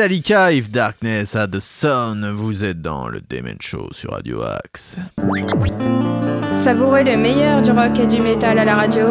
Metallica, 0.00 0.50
If 0.50 0.70
Darkness 0.70 1.36
Had 1.36 1.52
the 1.52 1.60
Sun. 1.60 2.32
Vous 2.32 2.64
êtes 2.64 2.80
dans 2.80 3.08
le 3.08 3.20
Demen 3.20 3.58
Show 3.60 3.88
sur 3.92 4.12
Radio 4.12 4.40
Axe. 4.40 4.96
Savourez 6.52 7.04
le 7.04 7.18
meilleur 7.18 7.60
du 7.60 7.70
rock 7.70 7.98
et 7.98 8.06
du 8.06 8.18
métal 8.18 8.58
à 8.58 8.64
la 8.64 8.76
radio. 8.76 9.08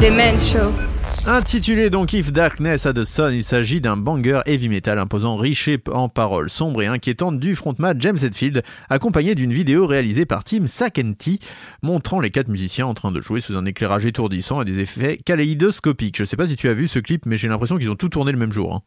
Demen 0.00 0.40
Show. 0.40 0.91
Intitulé 1.26 1.88
donc 1.88 2.12
If 2.14 2.32
Darkness 2.32 2.84
Had 2.84 2.96
the 2.96 3.04
Sun, 3.04 3.32
il 3.32 3.44
s'agit 3.44 3.80
d'un 3.80 3.96
banger 3.96 4.40
heavy 4.44 4.68
metal 4.68 4.98
imposant 4.98 5.36
riche 5.36 5.70
en 5.92 6.08
paroles 6.08 6.50
sombres 6.50 6.82
et 6.82 6.88
inquiétantes 6.88 7.38
du 7.38 7.54
frontman 7.54 7.96
James 8.00 8.18
Hetfield, 8.20 8.62
accompagné 8.90 9.36
d'une 9.36 9.52
vidéo 9.52 9.86
réalisée 9.86 10.26
par 10.26 10.42
Tim 10.42 10.66
Sakenti, 10.66 11.38
montrant 11.80 12.18
les 12.18 12.30
quatre 12.30 12.48
musiciens 12.48 12.86
en 12.86 12.94
train 12.94 13.12
de 13.12 13.20
jouer 13.20 13.40
sous 13.40 13.56
un 13.56 13.64
éclairage 13.66 14.04
étourdissant 14.04 14.62
et 14.62 14.64
des 14.64 14.80
effets 14.80 15.16
kaléidoscopiques. 15.24 16.18
Je 16.18 16.24
sais 16.24 16.36
pas 16.36 16.48
si 16.48 16.56
tu 16.56 16.68
as 16.68 16.74
vu 16.74 16.88
ce 16.88 16.98
clip, 16.98 17.24
mais 17.24 17.36
j'ai 17.36 17.46
l'impression 17.46 17.78
qu'ils 17.78 17.90
ont 17.90 17.96
tout 17.96 18.08
tourné 18.08 18.32
le 18.32 18.38
même 18.38 18.52
jour. 18.52 18.74
hein. 18.74 18.82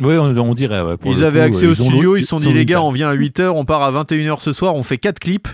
Oui, 0.00 0.16
on, 0.18 0.36
on 0.36 0.52
dirait. 0.54 0.82
ouais, 0.82 0.96
pour 0.96 1.12
Ils 1.12 1.22
avaient 1.22 1.40
coup, 1.40 1.46
accès 1.46 1.66
euh, 1.66 1.70
au 1.70 1.74
studio, 1.74 2.16
ils 2.16 2.22
se 2.22 2.28
sont 2.28 2.40
dit 2.40 2.52
les 2.52 2.66
gars, 2.66 2.82
on 2.82 2.90
vient 2.90 3.08
à 3.08 3.14
8h, 3.14 3.48
on 3.50 3.64
part 3.64 3.82
à 3.82 3.92
21h 3.92 4.40
ce 4.40 4.52
soir, 4.52 4.74
on 4.74 4.82
fait 4.82 4.98
4 4.98 5.20
clips 5.20 5.48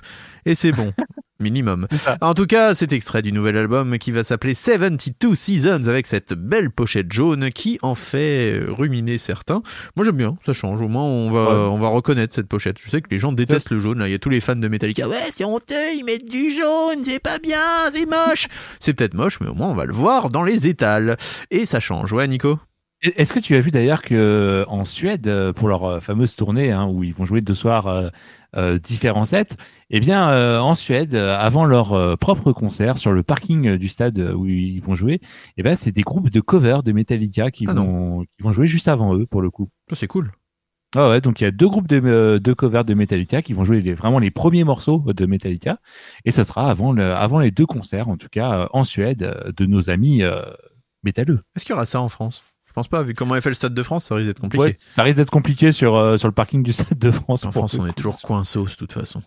et 0.47 0.55
c'est 0.55 0.73
bon. 0.73 0.93
Minimum. 1.43 1.87
En 2.21 2.35
tout 2.35 2.47
cas, 2.47 2.75
cet 2.75 2.93
extrait 2.93 3.21
du 3.23 3.33
nouvel 3.33 3.57
album 3.57 3.99
qui 3.99 4.11
va 4.13 4.25
s'appeler 4.25 4.55
72 4.55 5.39
Seasons 5.39 5.89
avec 5.89 6.07
cette 6.07 6.33
belle 6.35 6.71
pochette 6.71 7.13
jaune 7.13 7.51
qui 7.51 7.79
en 7.83 7.95
fait 7.95 8.61
ruminer 8.67 9.19
certains. 9.19 9.63
Moi 9.97 10.05
j'aime 10.07 10.17
bien, 10.17 10.37
ça 10.47 10.53
change. 10.53 10.81
Au 10.81 10.89
moins 10.89 11.05
on 11.05 11.31
va, 11.31 11.43
Ouais. 11.43 11.69
on 11.73 11.79
va 11.79 11.89
reconnaître 11.89 12.33
cette 12.35 12.49
pochette. 12.49 12.77
Je 12.85 12.91
sais 12.91 13.01
que 13.03 13.09
les 13.11 13.19
gens 13.19 13.33
détestent 13.33 13.71
le 13.71 13.79
jaune. 13.79 13.99
Là. 13.99 14.09
Il 14.09 14.13
y 14.13 14.15
a 14.15 14.19
tous 14.19 14.31
les 14.31 14.41
fans 14.41 14.57
de 14.57 14.69
Metallica. 14.69 15.09
Ouais, 15.09 15.17
c'est 15.33 15.45
honteux, 15.45 15.95
ils 15.97 16.05
mettent 16.05 16.31
du 16.31 16.51
jaune, 16.51 17.05
c'est 17.05 17.19
pas 17.21 17.39
bien, 17.39 17.59
c'est 17.93 18.07
moche. 18.07 18.47
c'est 18.81 18.95
peut-être 18.95 19.15
moche, 19.15 19.39
mais 19.41 19.49
au 19.49 19.55
moins 19.55 19.69
on 19.69 19.75
va 19.75 19.85
le 19.85 19.93
voir 19.93 20.29
dans 20.31 20.43
les 20.43 20.67
étals. 20.69 21.17
Et 21.51 21.67
ça 21.67 21.81
change. 21.81 22.13
Ouais, 22.13 22.27
Nico? 22.29 22.59
Est-ce 23.03 23.33
que 23.33 23.41
tu 23.41 23.57
as 23.57 23.61
vu 23.61 23.73
d'ailleurs 23.73 24.01
que 24.01 24.15
euh, 24.15 24.65
en 24.69 24.85
Suède, 24.85 25.27
euh, 25.27 25.53
pour 25.53 25.69
leur 25.69 25.85
euh, 25.85 25.99
fameuse 26.01 26.37
tournée 26.37 26.71
hein, 26.71 26.87
où 26.87 27.03
ils 27.03 27.13
vont 27.13 27.25
jouer 27.25 27.41
deux 27.41 27.55
soirs 27.55 27.89
euh, 27.89 28.11
euh, 28.57 28.79
différents 28.79 29.25
sets, 29.25 29.57
eh 29.91 29.99
bien 29.99 30.31
euh, 30.31 30.61
en 30.61 30.77
Suède, 30.77 31.17
avant 31.17 31.65
leur 31.65 32.17
propre 32.19 32.53
concert 32.53 32.99
sur 32.99 33.11
le 33.11 33.25
parking 33.25 33.77
du 33.77 33.89
stade 33.89 34.21
où 34.21 34.47
ils 34.47 34.81
vont 34.81 34.95
jouer, 34.95 35.21
eh 35.57 35.65
ben 35.65 35.75
c'est 35.75 35.91
des 35.91 36.03
groupes 36.03 36.31
de 36.31 36.41
covers 36.41 36.85
de 36.85 36.93
Metallica 36.93 37.51
qui 37.51 37.65
Ah 37.67 37.73
vont 37.73 38.23
qui 38.23 38.43
vont 38.43 38.53
jouer 38.53 38.67
juste 38.69 38.87
avant 38.87 39.17
eux 39.17 39.27
pour 39.27 39.43
le 39.43 39.51
coup. 39.51 39.69
Ça, 39.91 39.97
C'est 39.97 40.07
cool. 40.07 40.31
Ah 40.95 41.09
ouais, 41.09 41.21
donc 41.21 41.41
il 41.41 41.45
y 41.45 41.47
a 41.47 41.51
deux 41.51 41.69
groupes 41.69 41.89
de, 41.89 42.39
de 42.39 42.53
covers 42.53 42.85
de 42.85 42.95
Metallica 42.95 43.43
qui 43.43 43.53
vont 43.53 43.65
jouer 43.65 43.81
les, 43.81 43.95
vraiment 43.95 44.19
les 44.21 44.31
premiers 44.31 44.63
morceaux 44.63 45.03
de 45.07 45.27
Metallica 45.27 45.79
et 46.25 46.31
ça 46.31 46.45
sera 46.45 46.71
avant 46.71 46.93
le, 46.93 47.15
avant 47.15 47.41
les 47.41 47.51
deux 47.51 47.67
concerts 47.67 48.09
en 48.09 48.17
tout 48.17 48.29
cas 48.31 48.69
en 48.73 48.85
Suède 48.85 49.53
de 49.57 49.67
nos 49.67 49.91
amis 49.91 50.23
métalleux. 51.03 51.41
Est-ce 51.57 51.65
qu'il 51.65 51.73
y 51.73 51.75
aura 51.75 51.87
ça 51.87 52.01
en 52.01 52.09
France? 52.09 52.45
Je 52.73 52.75
pense 52.75 52.89
pas, 52.89 53.03
vu 53.03 53.13
comment 53.13 53.37
est 53.37 53.43
fait 53.43 53.51
le 53.51 53.55
Stade 53.55 53.75
de 53.75 53.83
France, 53.83 54.07
ça 54.07 54.15
risque 54.15 54.29
d'être 54.29 54.41
compliqué. 54.41 54.65
Ouais, 54.65 54.79
ça 54.97 55.03
risque 55.03 55.19
d'être 55.19 55.31
compliqué 55.31 55.73
sur, 55.73 55.95
euh, 55.95 56.17
sur 56.17 56.27
le 56.27 56.33
parking 56.33 56.63
du 56.63 56.73
Stade 56.73 56.99
de 56.99 57.11
France. 57.11 57.45
En 57.45 57.53
France, 57.53 57.77
on 57.79 57.87
est 57.87 57.93
toujours 57.93 58.19
coinsos 58.23 58.65
de 58.65 58.75
toute 58.77 58.95
façon. 58.95 59.21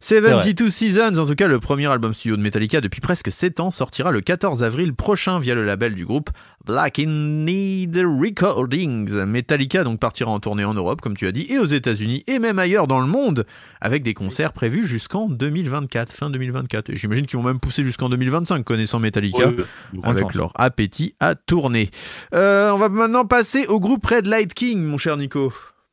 72 0.00 0.70
Seasons, 0.70 1.16
en 1.16 1.26
tout 1.26 1.34
cas, 1.34 1.46
le 1.46 1.60
premier 1.60 1.86
album 1.86 2.12
studio 2.12 2.36
de 2.36 2.42
Metallica 2.42 2.82
depuis 2.82 3.00
presque 3.00 3.32
7 3.32 3.60
ans, 3.60 3.70
sortira 3.70 4.10
le 4.10 4.20
14 4.20 4.62
avril 4.62 4.92
prochain 4.92 5.38
via 5.38 5.54
le 5.54 5.64
label 5.64 5.94
du 5.94 6.04
groupe 6.04 6.28
Black 6.64 6.98
in 6.98 7.44
Need 7.44 7.96
Recordings. 7.96 9.24
Metallica 9.24 9.82
donc 9.82 9.98
partira 9.98 10.30
en 10.30 10.40
tournée 10.40 10.64
en 10.64 10.74
Europe, 10.74 11.00
comme 11.00 11.16
tu 11.16 11.26
as 11.26 11.32
dit, 11.32 11.46
et 11.48 11.58
aux 11.58 11.64
États-Unis, 11.64 12.22
et 12.26 12.38
même 12.38 12.58
ailleurs 12.58 12.86
dans 12.86 13.00
le 13.00 13.06
monde, 13.06 13.46
avec 13.80 14.02
des 14.02 14.14
concerts 14.14 14.52
prévus 14.52 14.86
jusqu'en 14.86 15.28
2024, 15.28 16.12
fin 16.12 16.30
2024. 16.30 16.90
Et 16.90 16.96
j'imagine 16.96 17.26
qu'ils 17.26 17.38
vont 17.38 17.44
même 17.44 17.60
pousser 17.60 17.82
jusqu'en 17.82 18.08
2025, 18.08 18.64
connaissant 18.64 18.98
Metallica 18.98 19.48
Ouais, 19.48 19.64
avec 20.02 20.34
leur 20.34 20.52
appétit 20.54 21.14
à 21.18 21.34
tourner. 21.34 21.90
Euh, 22.34 22.70
on 22.72 22.78
va 22.78 22.88
maintenant 22.88 23.24
passer 23.24 23.66
au 23.66 23.80
groupe 23.80 24.04
Red 24.06 24.26
Light 24.26 24.52
King, 24.52 24.82
mon 24.82 24.98
cher 24.98 25.16
Nico. 25.16 25.52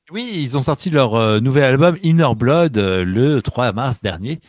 Oui, 0.09 0.31
ils 0.35 0.57
ont 0.57 0.61
sorti 0.61 0.89
leur 0.89 1.15
euh, 1.15 1.41
nouvel 1.41 1.65
album 1.65 1.97
Inner 2.01 2.33
Blood 2.33 2.77
euh, 2.77 3.03
le 3.03 3.41
3 3.41 3.73
mars 3.73 4.01
dernier. 4.01 4.39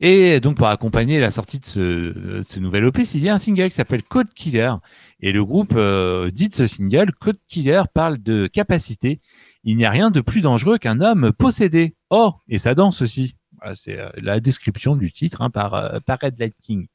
Et 0.00 0.40
donc, 0.40 0.58
pour 0.58 0.66
accompagner 0.66 1.20
la 1.20 1.30
sortie 1.30 1.58
de 1.58 1.64
ce, 1.64 1.80
de 1.80 2.44
ce 2.46 2.60
nouvel 2.60 2.84
opus, 2.84 3.14
il 3.14 3.24
y 3.24 3.30
a 3.30 3.34
un 3.34 3.38
single 3.38 3.70
qui 3.70 3.76
s'appelle 3.76 4.02
Code 4.02 4.28
Killer. 4.34 4.72
Et 5.20 5.32
le 5.32 5.44
groupe 5.44 5.74
euh, 5.76 6.30
dit 6.30 6.48
de 6.48 6.54
ce 6.54 6.66
single, 6.66 7.12
Code 7.12 7.38
Killer 7.48 7.82
parle 7.92 8.18
de 8.18 8.46
capacité. 8.46 9.20
Il 9.64 9.76
n'y 9.76 9.84
a 9.84 9.90
rien 9.90 10.10
de 10.10 10.20
plus 10.20 10.42
dangereux 10.42 10.78
qu'un 10.78 11.00
homme 11.00 11.32
possédé. 11.32 11.94
Oh, 12.10 12.34
et 12.48 12.58
ça 12.58 12.74
danse 12.74 13.02
aussi. 13.02 13.36
C'est 13.74 13.98
euh, 13.98 14.10
la 14.16 14.38
description 14.38 14.94
du 14.94 15.10
titre 15.10 15.40
hein, 15.40 15.50
par, 15.50 15.74
euh, 15.74 15.98
par 16.06 16.18
Red 16.22 16.38
Light 16.38 16.54
King. 16.62 16.86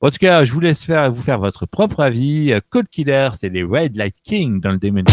En 0.00 0.10
tout 0.10 0.18
cas, 0.18 0.44
je 0.44 0.52
vous 0.52 0.60
laisse 0.60 0.84
faire, 0.84 1.10
vous 1.10 1.22
faire 1.22 1.38
votre 1.38 1.64
propre 1.64 2.00
avis. 2.00 2.52
Code 2.70 2.88
Killer, 2.88 3.30
c'est 3.32 3.48
les 3.48 3.62
Red 3.62 3.96
Light 3.96 4.16
King 4.24 4.60
dans 4.60 4.72
le 4.72 4.78
Demon 4.78 5.04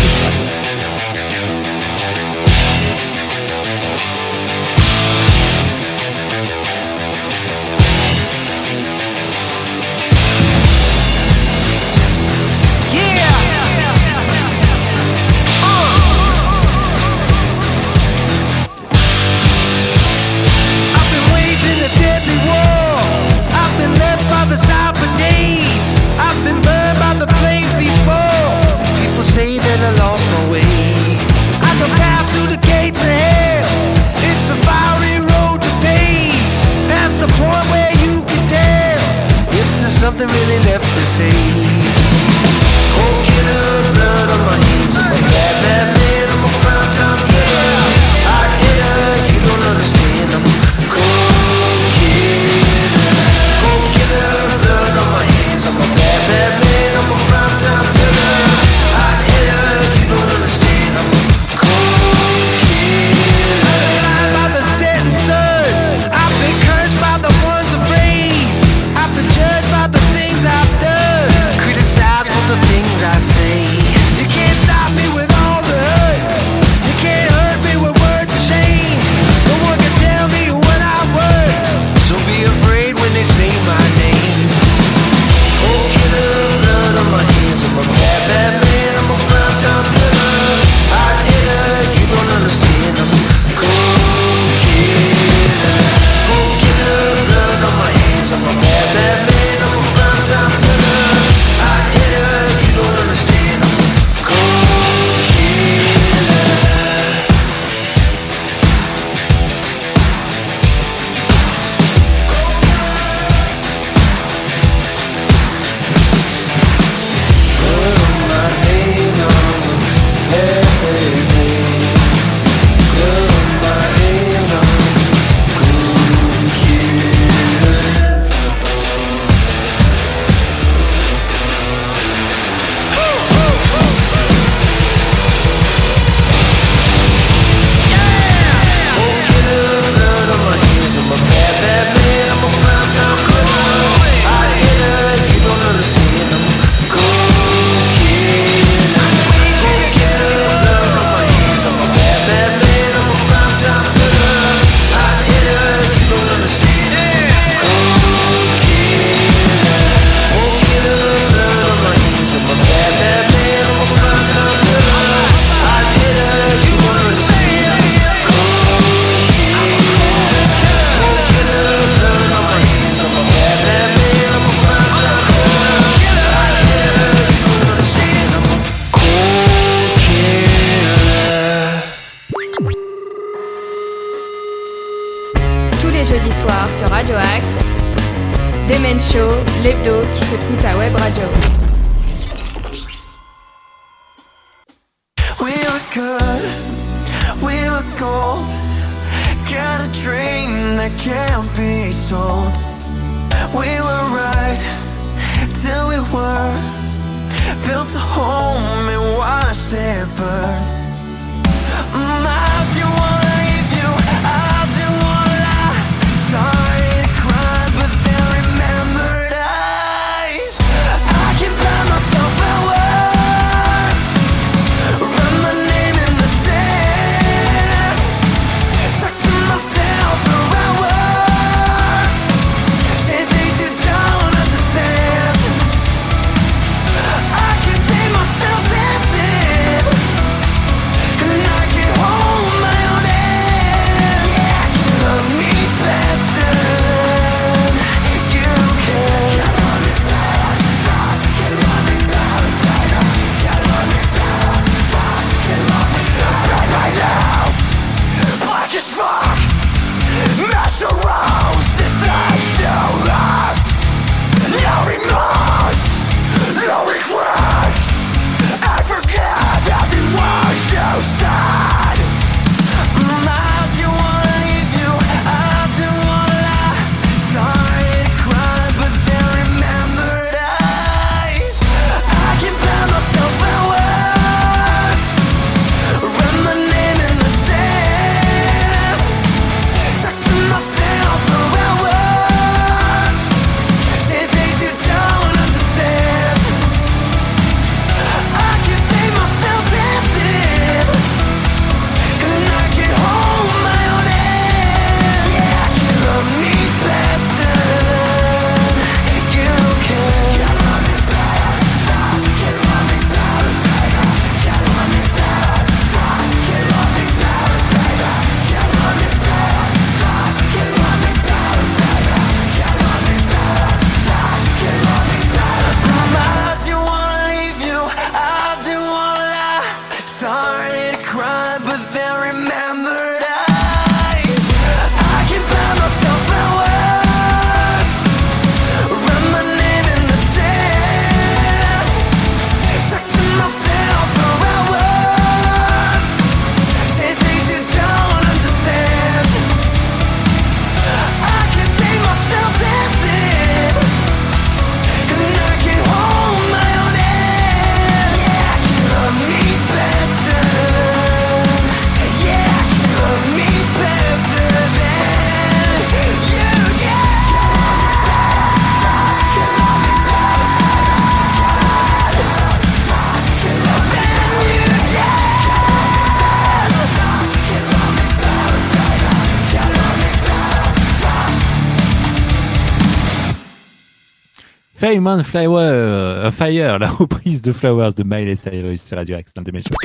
Fame 384.95 385.07
on 385.07 385.23
Flower, 385.25 385.59
euh, 385.61 386.31
Fire, 386.31 386.79
la 386.79 386.87
reprise 386.87 387.41
de 387.41 387.51
Flowers 387.51 387.91
de 387.97 388.03
Miley 388.03 388.37
Cyrus 388.37 388.81
sur 388.81 388.95
Radio 388.95 389.17
Axe 389.17 389.33
dans 389.33 389.41
Demen 389.41 389.61
Show. 389.61 389.75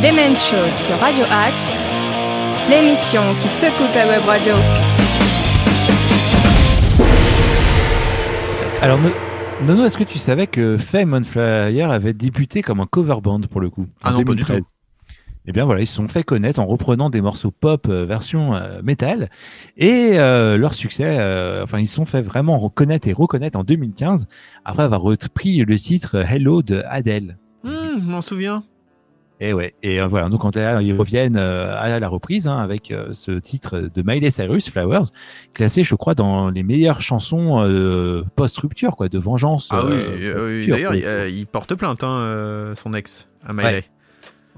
Demen 0.00 0.36
Show 0.36 0.72
sur 0.72 0.96
Radio 1.00 1.24
Axe. 1.28 1.76
L'émission 2.70 3.34
qui 3.40 3.48
secoue 3.48 3.92
ta 3.92 4.06
web 4.06 4.22
radio. 4.24 4.54
Alors, 8.80 8.98
No- 8.98 9.10
Nono, 9.66 9.84
est-ce 9.86 9.98
que 9.98 10.04
tu 10.04 10.18
savais 10.18 10.46
que 10.46 10.76
Fame 10.78 11.14
on 11.14 11.24
Flyer 11.24 11.90
avait 11.90 12.12
débuté 12.12 12.62
comme 12.62 12.78
un 12.78 12.86
cover 12.86 13.16
band 13.20 13.40
pour 13.50 13.60
le 13.60 13.70
coup 13.70 13.86
Ah 14.04 14.10
en 14.10 14.12
non, 14.12 14.22
pas 14.22 14.34
du 14.34 14.42
2013 14.44 14.62
Eh 15.46 15.52
bien 15.52 15.64
voilà, 15.64 15.80
ils 15.80 15.86
se 15.86 15.94
sont 15.96 16.06
fait 16.06 16.22
connaître 16.22 16.60
en 16.60 16.66
reprenant 16.66 17.10
des 17.10 17.20
morceaux 17.20 17.50
pop 17.50 17.86
euh, 17.88 18.04
version 18.04 18.54
euh, 18.54 18.80
métal 18.82 19.28
et 19.76 20.10
euh, 20.12 20.56
leur 20.56 20.72
succès, 20.74 21.16
euh, 21.18 21.64
enfin 21.64 21.80
ils 21.80 21.88
se 21.88 21.94
sont 21.94 22.04
fait 22.04 22.22
vraiment 22.22 22.58
reconnaître 22.58 23.08
et 23.08 23.12
reconnaître 23.12 23.58
en 23.58 23.64
2015 23.64 24.28
après 24.64 24.84
avoir 24.84 25.00
repris 25.02 25.58
le 25.58 25.78
titre 25.78 26.14
Hello 26.16 26.62
de 26.62 26.82
Adele. 26.86 27.38
Hum, 27.64 28.00
je 28.00 28.10
m'en 28.10 28.22
souviens. 28.22 28.62
Et 29.40 29.52
ouais, 29.52 29.74
et 29.82 30.00
euh, 30.00 30.06
voilà, 30.06 30.28
donc 30.28 30.42
quand 30.42 30.54
ils 30.54 30.94
reviennent 30.94 31.36
euh, 31.36 31.74
à 31.76 31.98
la 31.98 32.08
reprise 32.08 32.46
hein, 32.46 32.58
avec 32.58 32.92
euh, 32.92 33.08
ce 33.12 33.32
titre 33.32 33.90
de 33.92 34.02
Miley 34.06 34.30
Cyrus, 34.30 34.70
Flowers, 34.70 35.06
classé, 35.52 35.82
je 35.82 35.96
crois, 35.96 36.14
dans 36.14 36.48
les 36.50 36.62
meilleures 36.62 37.02
chansons 37.02 37.60
euh, 37.60 38.22
post-rupture, 38.36 38.94
quoi, 38.94 39.08
de 39.08 39.18
vengeance. 39.18 39.66
Ah 39.72 39.84
oui, 39.84 39.94
euh, 39.96 40.64
d'ailleurs, 40.68 40.94
il, 40.94 41.04
euh, 41.04 41.28
il 41.28 41.48
porte 41.48 41.74
plainte, 41.74 42.04
hein, 42.04 42.18
euh, 42.20 42.76
son 42.76 42.94
ex, 42.94 43.28
à 43.44 43.52
Miley. 43.52 43.68
Ouais, 43.72 43.84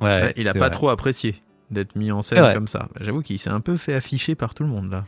Ouais, 0.00 0.32
il 0.36 0.48
a 0.48 0.52
pas 0.52 0.58
vrai. 0.60 0.70
trop 0.70 0.88
apprécié 0.88 1.36
d'être 1.70 1.96
mis 1.96 2.10
en 2.12 2.22
scène 2.22 2.52
comme 2.54 2.66
ça. 2.68 2.88
J'avoue 3.00 3.22
qu'il 3.22 3.38
s'est 3.38 3.50
un 3.50 3.60
peu 3.60 3.76
fait 3.76 3.94
afficher 3.94 4.34
par 4.34 4.54
tout 4.54 4.62
le 4.64 4.68
monde 4.68 4.90
là. 4.90 5.04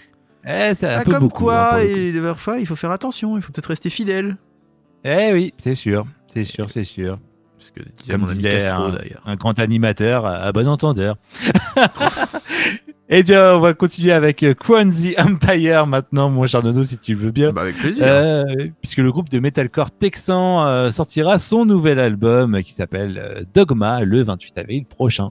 Eh, 0.49 0.75
c'est 0.75 0.87
un 0.89 0.99
Ah, 1.01 1.05
peu 1.05 1.11
comme 1.13 1.21
beaucoup, 1.25 1.51
hein, 1.51 1.69
quoi, 1.71 1.81
coup. 1.81 1.87
et 1.87 2.13
parfois 2.23 2.59
il 2.61 2.67
faut 2.67 2.77
faire 2.77 2.93
attention, 2.93 3.37
il 3.37 3.43
faut 3.43 3.53
peut-être 3.53 3.67
rester 3.67 3.91
fidèle. 3.91 4.37
Eh 5.05 5.33
oui, 5.33 5.53
c'est 5.59 5.75
sûr, 5.75 6.07
c'est 6.33 6.45
sûr, 6.45 6.71
c'est 6.71 6.85
sûr. 6.85 7.19
Ce 7.59 7.71
que 7.73 7.81
disait 7.99 8.17
mon 8.17 8.29
ami 8.29 8.43
Castro 8.43 8.91
d'ailleurs. 8.91 9.23
un 9.25 9.35
grand 9.37 9.59
animateur 9.59 10.25
à, 10.27 10.37
à 10.37 10.53
bon 10.53 10.69
entendeur. 10.69 11.17
Eh 13.09 13.23
bien, 13.23 13.55
on 13.55 13.61
va 13.61 13.73
continuer 13.73 14.11
avec 14.11 14.43
euh, 14.43 14.55
Kwanzi 14.55 15.15
Empire 15.17 15.87
maintenant, 15.87 16.29
mon 16.29 16.45
cher 16.47 16.63
Nono, 16.65 16.83
si 16.83 16.99
tu 16.99 17.15
veux 17.15 17.31
bien. 17.31 17.53
Bah, 17.53 17.63
avec 17.63 17.77
plaisir. 17.77 18.05
Euh, 18.05 18.43
puisque 18.83 18.99
le 18.99 19.13
groupe 19.13 19.29
de 19.29 19.39
metalcore 19.39 19.93
texan 19.93 20.67
euh, 20.67 20.91
sortira 20.91 21.39
son 21.39 21.65
nouvel 21.65 22.01
album 22.01 22.57
euh, 22.57 22.63
qui 22.63 22.73
s'appelle 22.73 23.19
euh, 23.23 23.45
Dogma 23.55 24.01
le 24.01 24.25
28 24.25 24.59
avril 24.59 24.85
prochain. 24.87 25.31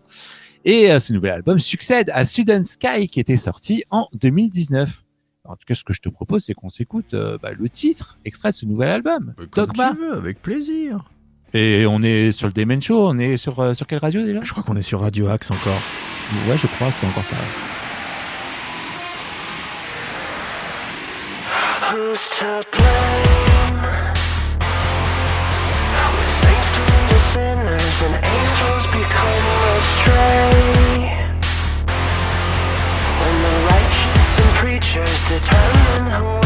Et 0.63 0.89
euh, 0.89 0.99
ce 0.99 1.11
nouvel 1.11 1.31
album 1.31 1.59
succède 1.59 2.09
à 2.13 2.23
Sudden 2.23 2.63
Sky 2.63 3.09
qui 3.09 3.19
était 3.19 3.35
sorti 3.35 3.83
en 3.89 4.07
2019. 4.13 5.03
En 5.43 5.55
tout 5.57 5.65
cas, 5.67 5.75
ce 5.75 5.83
que 5.83 5.93
je 5.93 5.99
te 5.99 6.07
propose, 6.09 6.45
c'est 6.45 6.53
qu'on 6.53 6.69
s'écoute 6.69 7.13
euh, 7.13 7.37
bah, 7.43 7.49
le 7.51 7.67
titre 7.67 8.17
extrait 8.23 8.51
de 8.51 8.55
ce 8.55 8.65
nouvel 8.65 8.87
album, 8.87 9.33
Bah, 9.37 9.43
Comme 9.51 9.65
Dogma. 9.67 9.91
tu 9.91 9.97
veux, 9.97 10.13
avec 10.17 10.41
plaisir. 10.41 11.03
Et 11.53 11.85
on 11.85 12.01
est 12.01 12.31
sur 12.31 12.47
le 12.47 12.53
Demen 12.53 12.81
Show, 12.81 13.05
on 13.09 13.19
est 13.19 13.35
sur, 13.35 13.59
euh, 13.59 13.73
sur 13.73 13.85
quelle 13.85 13.99
radio 13.99 14.23
déjà? 14.23 14.39
Je 14.43 14.51
crois 14.51 14.63
qu'on 14.63 14.77
est 14.77 14.81
sur 14.81 15.01
Radio 15.01 15.27
Axe 15.27 15.51
encore. 15.51 15.81
Ouais, 16.33 16.57
je 16.57 16.67
crois 16.67 16.87
que 16.87 16.93
c'est 16.99 17.07
encore 17.07 17.23
ça. 17.23 17.37
Who's 21.91 22.29
to 22.39 22.63
blame? 22.71 23.81
When 26.15 26.29
saints 26.41 26.69
turn 26.75 27.01
to 27.09 27.19
sinners 27.31 28.01
and 28.05 28.15
angels 28.25 28.85
become 28.87 29.45
astray. 29.77 30.53
When 33.21 33.35
the 33.45 33.55
righteous 33.71 34.29
and 34.39 34.51
preachers 34.55 35.19
determine 35.29 36.05
who 36.11 36.44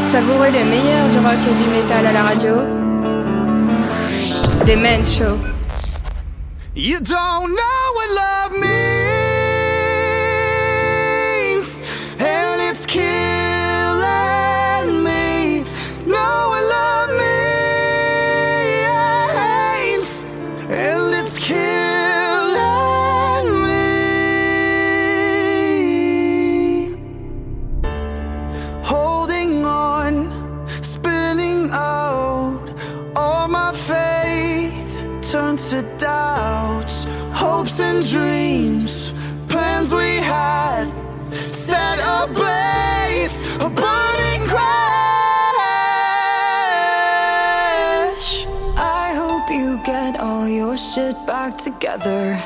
Savourez 0.00 0.50
le 0.50 0.64
meilleur 0.64 1.08
du 1.10 1.18
rock 1.18 1.38
et 1.50 1.62
du 1.62 1.68
métal 1.68 2.06
à 2.06 2.12
la 2.12 2.22
radio? 2.22 2.54
The 4.66 4.76
Man 4.76 5.04
Show. 5.04 5.38
it 50.96 51.16
back 51.26 51.56
together. 51.58 52.38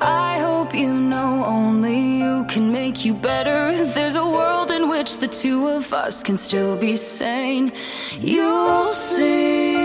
I 0.00 0.38
hope 0.40 0.74
you 0.74 0.92
know 0.92 1.44
only 1.44 2.18
you 2.18 2.44
can 2.48 2.70
make 2.72 3.04
you 3.04 3.14
better. 3.14 3.84
There's 3.94 4.14
a 4.14 4.24
world 4.24 4.70
in 4.70 4.88
which 4.88 5.18
the 5.18 5.28
two 5.28 5.68
of 5.68 5.92
us 5.92 6.22
can 6.22 6.36
still 6.36 6.76
be 6.76 6.96
sane. 6.96 7.72
You'll 8.20 8.86
see. 8.86 9.76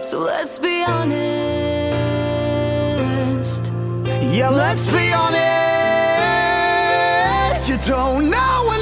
So 0.00 0.18
let's 0.20 0.58
be 0.58 0.82
honest. 0.82 1.14
Yeah, 4.32 4.50
let's 4.50 4.86
be 4.88 5.12
honest. 5.12 5.44
You 7.68 7.78
don't 7.78 8.30
know 8.30 8.73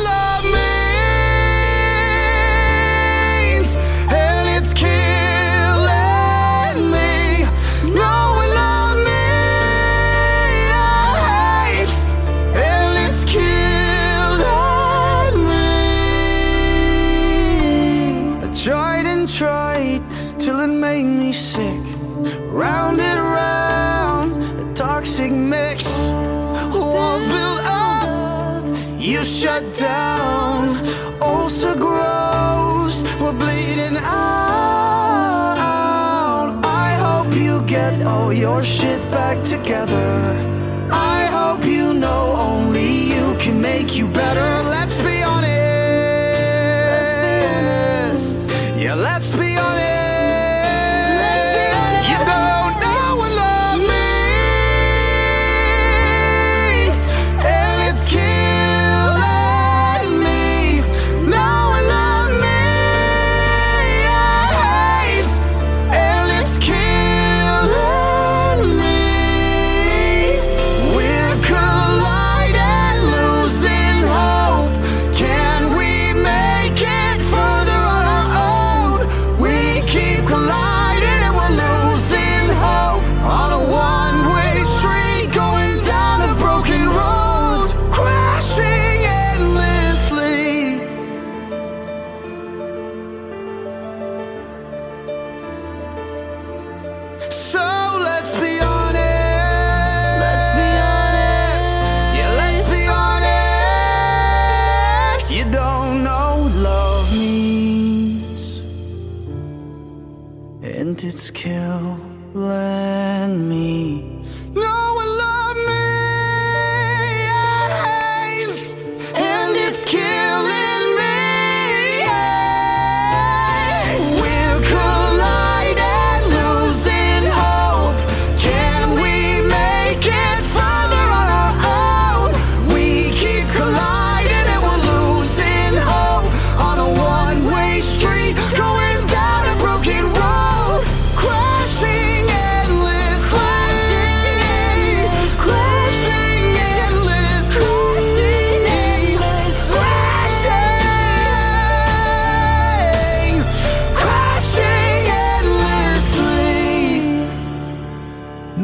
its 111.05 111.31
kill 111.31 111.99
land 112.35 113.49
me. 113.49 113.62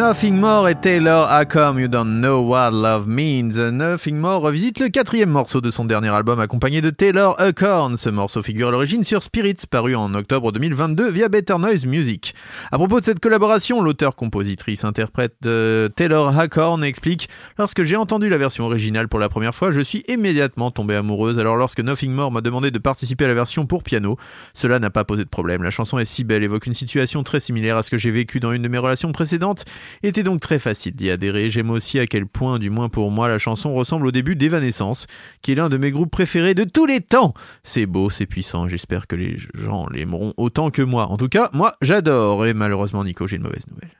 Nothing 0.09 0.37
More 0.37 0.71
et 0.71 0.75
Taylor 0.75 1.29
How 1.31 1.79
You 1.79 1.87
Don't 1.87 2.23
Know 2.23 2.41
What 2.41 2.71
Love 2.71 3.07
Means. 3.07 3.59
Nothing 3.71 4.17
More 4.17 4.41
revisite 4.41 4.81
le 4.81 4.89
quatrième 4.89 5.29
morceau 5.29 5.61
de 5.61 5.71
son 5.71 5.85
dernier 5.85 6.09
album 6.09 6.41
accompagné 6.41 6.81
de 6.81 6.89
Taylor 6.89 7.39
Acorn. 7.39 7.99
Ce 7.99 8.09
morceau 8.09 8.43
figure 8.43 8.69
à 8.69 8.71
l'origine 8.71 9.05
sur 9.05 9.23
Spirits, 9.23 9.67
paru 9.71 9.95
en 9.95 10.15
octobre 10.15 10.51
2022 10.51 11.11
via 11.11 11.29
Better 11.29 11.59
Noise 11.59 11.85
Music. 11.85 12.35
À 12.73 12.79
propos 12.79 13.01
de 13.01 13.05
cette 13.05 13.21
collaboration, 13.21 13.83
l'auteur-compositrice-interprète 13.83 15.35
de 15.43 15.93
Taylor 15.95 16.39
Acorn 16.39 16.83
explique 16.85 17.29
Lorsque 17.59 17.83
j'ai 17.83 17.97
entendu 17.97 18.31
la 18.31 18.39
version 18.39 18.65
originale 18.65 19.09
pour 19.09 19.21
la 19.21 19.29
première 19.29 19.55
fois, 19.55 19.73
je 19.73 19.83
suis 19.83 20.05
immédiatement 20.09 20.71
tombée 20.71 20.97
amoureuse. 20.97 21.39
Alors 21.39 21.57
lorsque 21.57 21.81
Nothing 21.81 22.13
More 22.13 22.33
m'a 22.33 22.41
demandé 22.41 22.71
de 22.71 22.79
participer 22.79 23.27
à 23.27 23.29
la 23.29 23.35
version 23.35 23.67
pour 23.67 23.83
piano, 23.83 24.17
cela 24.55 24.79
n'a 24.79 24.89
pas 24.89 25.05
posé 25.05 25.23
de 25.25 25.29
problème. 25.29 25.63
La 25.63 25.71
chanson 25.71 25.99
est 25.99 26.07
si 26.07 26.25
belle, 26.25 26.43
évoque 26.43 26.65
une 26.65 26.73
situation 26.73 27.23
très 27.25 27.41
similaire 27.41 27.77
à 27.77 27.83
ce 27.83 27.91
que 27.91 27.99
j'ai 27.99 28.11
vécu 28.11 28.41
dans 28.41 28.53
une 28.53 28.63
de 28.63 28.69
mes 28.69 28.79
relations 28.79 29.13
précédentes 29.13 29.67
était 30.03 30.22
donc 30.22 30.40
très 30.40 30.59
facile 30.59 30.94
d'y 30.94 31.11
adhérer. 31.11 31.51
J'aime 31.51 31.70
aussi 31.70 31.99
à 31.99 32.07
quel 32.07 32.26
point, 32.26 32.59
du 32.59 32.70
moins 32.70 32.88
pour 32.88 33.11
moi, 33.11 33.28
la 33.28 33.38
chanson 33.38 33.72
ressemble 33.74 34.07
au 34.07 34.11
début 34.11 34.36
d'Evanescence, 34.36 35.07
qui 35.42 35.53
est 35.53 35.55
l'un 35.55 35.68
de 35.68 35.76
mes 35.76 35.90
groupes 35.90 36.11
préférés 36.11 36.55
de 36.55 36.64
tous 36.64 36.86
les 36.86 37.01
temps. 37.01 37.34
C'est 37.64 37.86
beau, 37.86 38.11
c'est 38.11 38.26
puissant, 38.26 38.68
j'espère 38.68 39.07
que 39.07 39.16
les 39.16 39.36
gens 39.55 39.86
l'aimeront 39.90 40.34
autant 40.36 40.70
que 40.70 40.82
moi. 40.82 41.07
En 41.11 41.16
tout 41.16 41.28
cas, 41.28 41.49
moi, 41.53 41.74
j'adore. 41.82 42.46
Et 42.46 42.55
malheureusement, 42.55 43.05
Nico, 43.05 43.26
j'ai 43.26 43.36
une 43.36 43.42
mauvaise 43.42 43.66
nouvelle. 43.70 43.90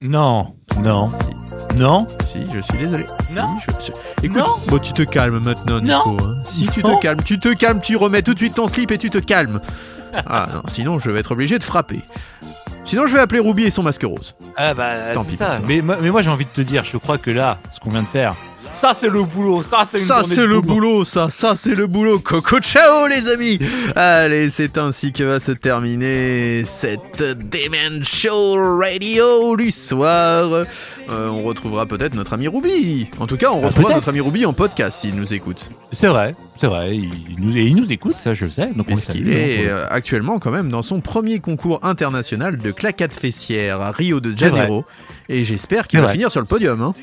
Non, 0.00 0.54
non, 0.84 1.08
non. 1.76 2.06
Si, 2.20 2.38
je 2.54 2.58
suis 2.60 2.78
désolé. 2.78 3.04
Si, 3.20 3.34
Non. 3.34 3.56
je- 3.58 3.86
je- 3.86 4.24
Écoute, 4.26 4.38
Non. 4.38 4.54
bon, 4.68 4.78
tu 4.78 4.92
te 4.92 5.02
calmes 5.02 5.40
maintenant, 5.42 5.80
Nico. 5.80 6.16
hein. 6.24 6.36
Si 6.44 6.68
tu 6.68 6.82
Non. 6.84 6.96
te 6.96 7.02
calmes, 7.02 7.22
tu 7.24 7.40
te 7.40 7.52
calmes, 7.52 7.80
tu 7.80 7.96
remets 7.96 8.22
tout 8.22 8.32
de 8.32 8.38
suite 8.38 8.54
ton 8.54 8.68
slip 8.68 8.92
et 8.92 8.98
tu 8.98 9.10
te 9.10 9.18
calmes. 9.18 9.60
Ah 10.14 10.48
non, 10.54 10.62
sinon 10.68 10.98
je 11.00 11.10
vais 11.10 11.18
être 11.20 11.32
obligé 11.32 11.58
de 11.58 11.62
frapper. 11.64 12.00
Sinon 12.88 13.04
je 13.04 13.12
vais 13.14 13.20
appeler 13.20 13.40
Ruby 13.40 13.64
et 13.64 13.70
son 13.70 13.82
masque 13.82 14.02
rose. 14.04 14.34
Ah 14.56 14.72
bah 14.72 15.12
Tant 15.12 15.22
pis 15.22 15.36
ça. 15.36 15.58
Mais, 15.68 15.82
moi- 15.82 15.98
mais 16.00 16.10
moi 16.10 16.22
j'ai 16.22 16.30
envie 16.30 16.46
de 16.46 16.50
te 16.50 16.62
dire, 16.62 16.84
je 16.86 16.96
crois 16.96 17.18
que 17.18 17.30
là, 17.30 17.58
ce 17.70 17.80
qu'on 17.80 17.90
vient 17.90 18.00
de 18.00 18.06
faire, 18.06 18.34
ça 18.80 18.94
c'est 18.98 19.08
le 19.08 19.22
boulot, 19.24 19.62
ça 19.62 19.86
c'est 19.90 19.98
une 19.98 20.04
Ça 20.04 20.22
c'est 20.24 20.46
le 20.46 20.60
boulot, 20.60 21.04
ça, 21.04 21.28
ça 21.30 21.54
c'est 21.56 21.74
le 21.74 21.86
boulot. 21.86 22.18
Coco 22.20 22.58
ciao 22.60 23.06
les 23.08 23.30
amis 23.30 23.58
Allez, 23.96 24.50
c'est 24.50 24.78
ainsi 24.78 25.12
que 25.12 25.24
va 25.24 25.40
se 25.40 25.52
terminer 25.52 26.62
cette 26.64 27.20
Demen 27.22 28.04
Show 28.04 28.78
Radio 28.78 29.56
du 29.56 29.70
soir. 29.70 30.64
Euh, 31.10 31.28
on 31.30 31.42
retrouvera 31.42 31.86
peut-être 31.86 32.14
notre 32.14 32.34
ami 32.34 32.48
Ruby. 32.48 33.06
En 33.18 33.26
tout 33.26 33.36
cas, 33.36 33.50
on 33.50 33.62
Ah, 33.62 33.66
retrouvera 33.68 33.94
notre 33.94 34.08
ami 34.10 34.20
Ruby 34.20 34.44
en 34.46 34.52
podcast 34.52 34.98
s'il 35.00 35.14
nous 35.16 35.32
écoute. 35.34 35.62
C'est 35.92 36.06
vrai, 36.08 36.34
c'est 36.60 36.66
vrai. 36.66 36.94
Il 36.96 37.10
nous, 37.38 37.56
et 37.56 37.62
il 37.62 37.74
nous 37.74 37.90
écoute, 37.90 38.16
ça 38.22 38.34
je 38.34 38.44
le 38.44 38.50
sais. 38.50 38.66
Donc 38.66 38.72
on 38.76 38.78
le 38.78 38.84
Puisqu'il 38.96 39.24
salue, 39.24 39.32
est 39.32 39.66
hein, 39.66 39.70
euh, 39.70 39.86
actuellement 39.90 40.38
quand 40.38 40.50
même 40.50 40.70
dans 40.70 40.82
son 40.82 41.00
premier 41.00 41.40
concours 41.40 41.80
international 41.82 42.58
de 42.58 42.70
claquettes 42.70 43.14
fessières 43.14 43.80
à 43.80 43.90
Rio 43.90 44.20
de. 44.20 44.36
Janeiro? 44.36 44.84
Et 45.30 45.44
j'espère 45.44 45.86
qu'il 45.88 45.98
va 45.98 46.06
vrai. 46.06 46.14
finir 46.14 46.30
sur 46.30 46.40
le 46.40 46.46
podium. 46.46 46.80
hein. 46.82 46.94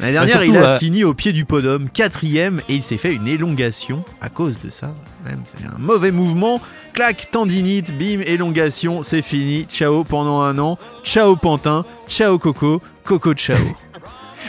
L'année 0.00 0.12
Bah, 0.12 0.26
dernière, 0.26 0.36
surtout, 0.42 0.50
il 0.50 0.56
a 0.56 0.68
euh, 0.70 0.78
fini 0.78 1.04
au 1.04 1.12
pied 1.14 1.32
du 1.32 1.44
podium, 1.44 1.88
quatrième, 1.88 2.60
et 2.68 2.74
il 2.76 2.82
s'est 2.82 2.98
fait 2.98 3.12
une 3.14 3.26
élongation 3.26 4.04
à 4.20 4.28
cause 4.28 4.60
de 4.60 4.70
ça. 4.70 4.94
Même, 5.24 5.42
c'est 5.44 5.66
un 5.66 5.78
mauvais 5.78 6.10
mouvement. 6.12 6.60
Clac, 6.92 7.28
tendinite, 7.32 7.96
bim, 7.98 8.20
élongation, 8.24 9.02
c'est 9.02 9.22
fini. 9.22 9.64
Ciao 9.68 10.04
pendant 10.04 10.40
un 10.42 10.58
an. 10.58 10.78
Ciao 11.04 11.36
Pantin. 11.36 11.84
Ciao 12.08 12.38
Coco. 12.38 12.80
Coco 13.04 13.34
ciao. 13.34 13.56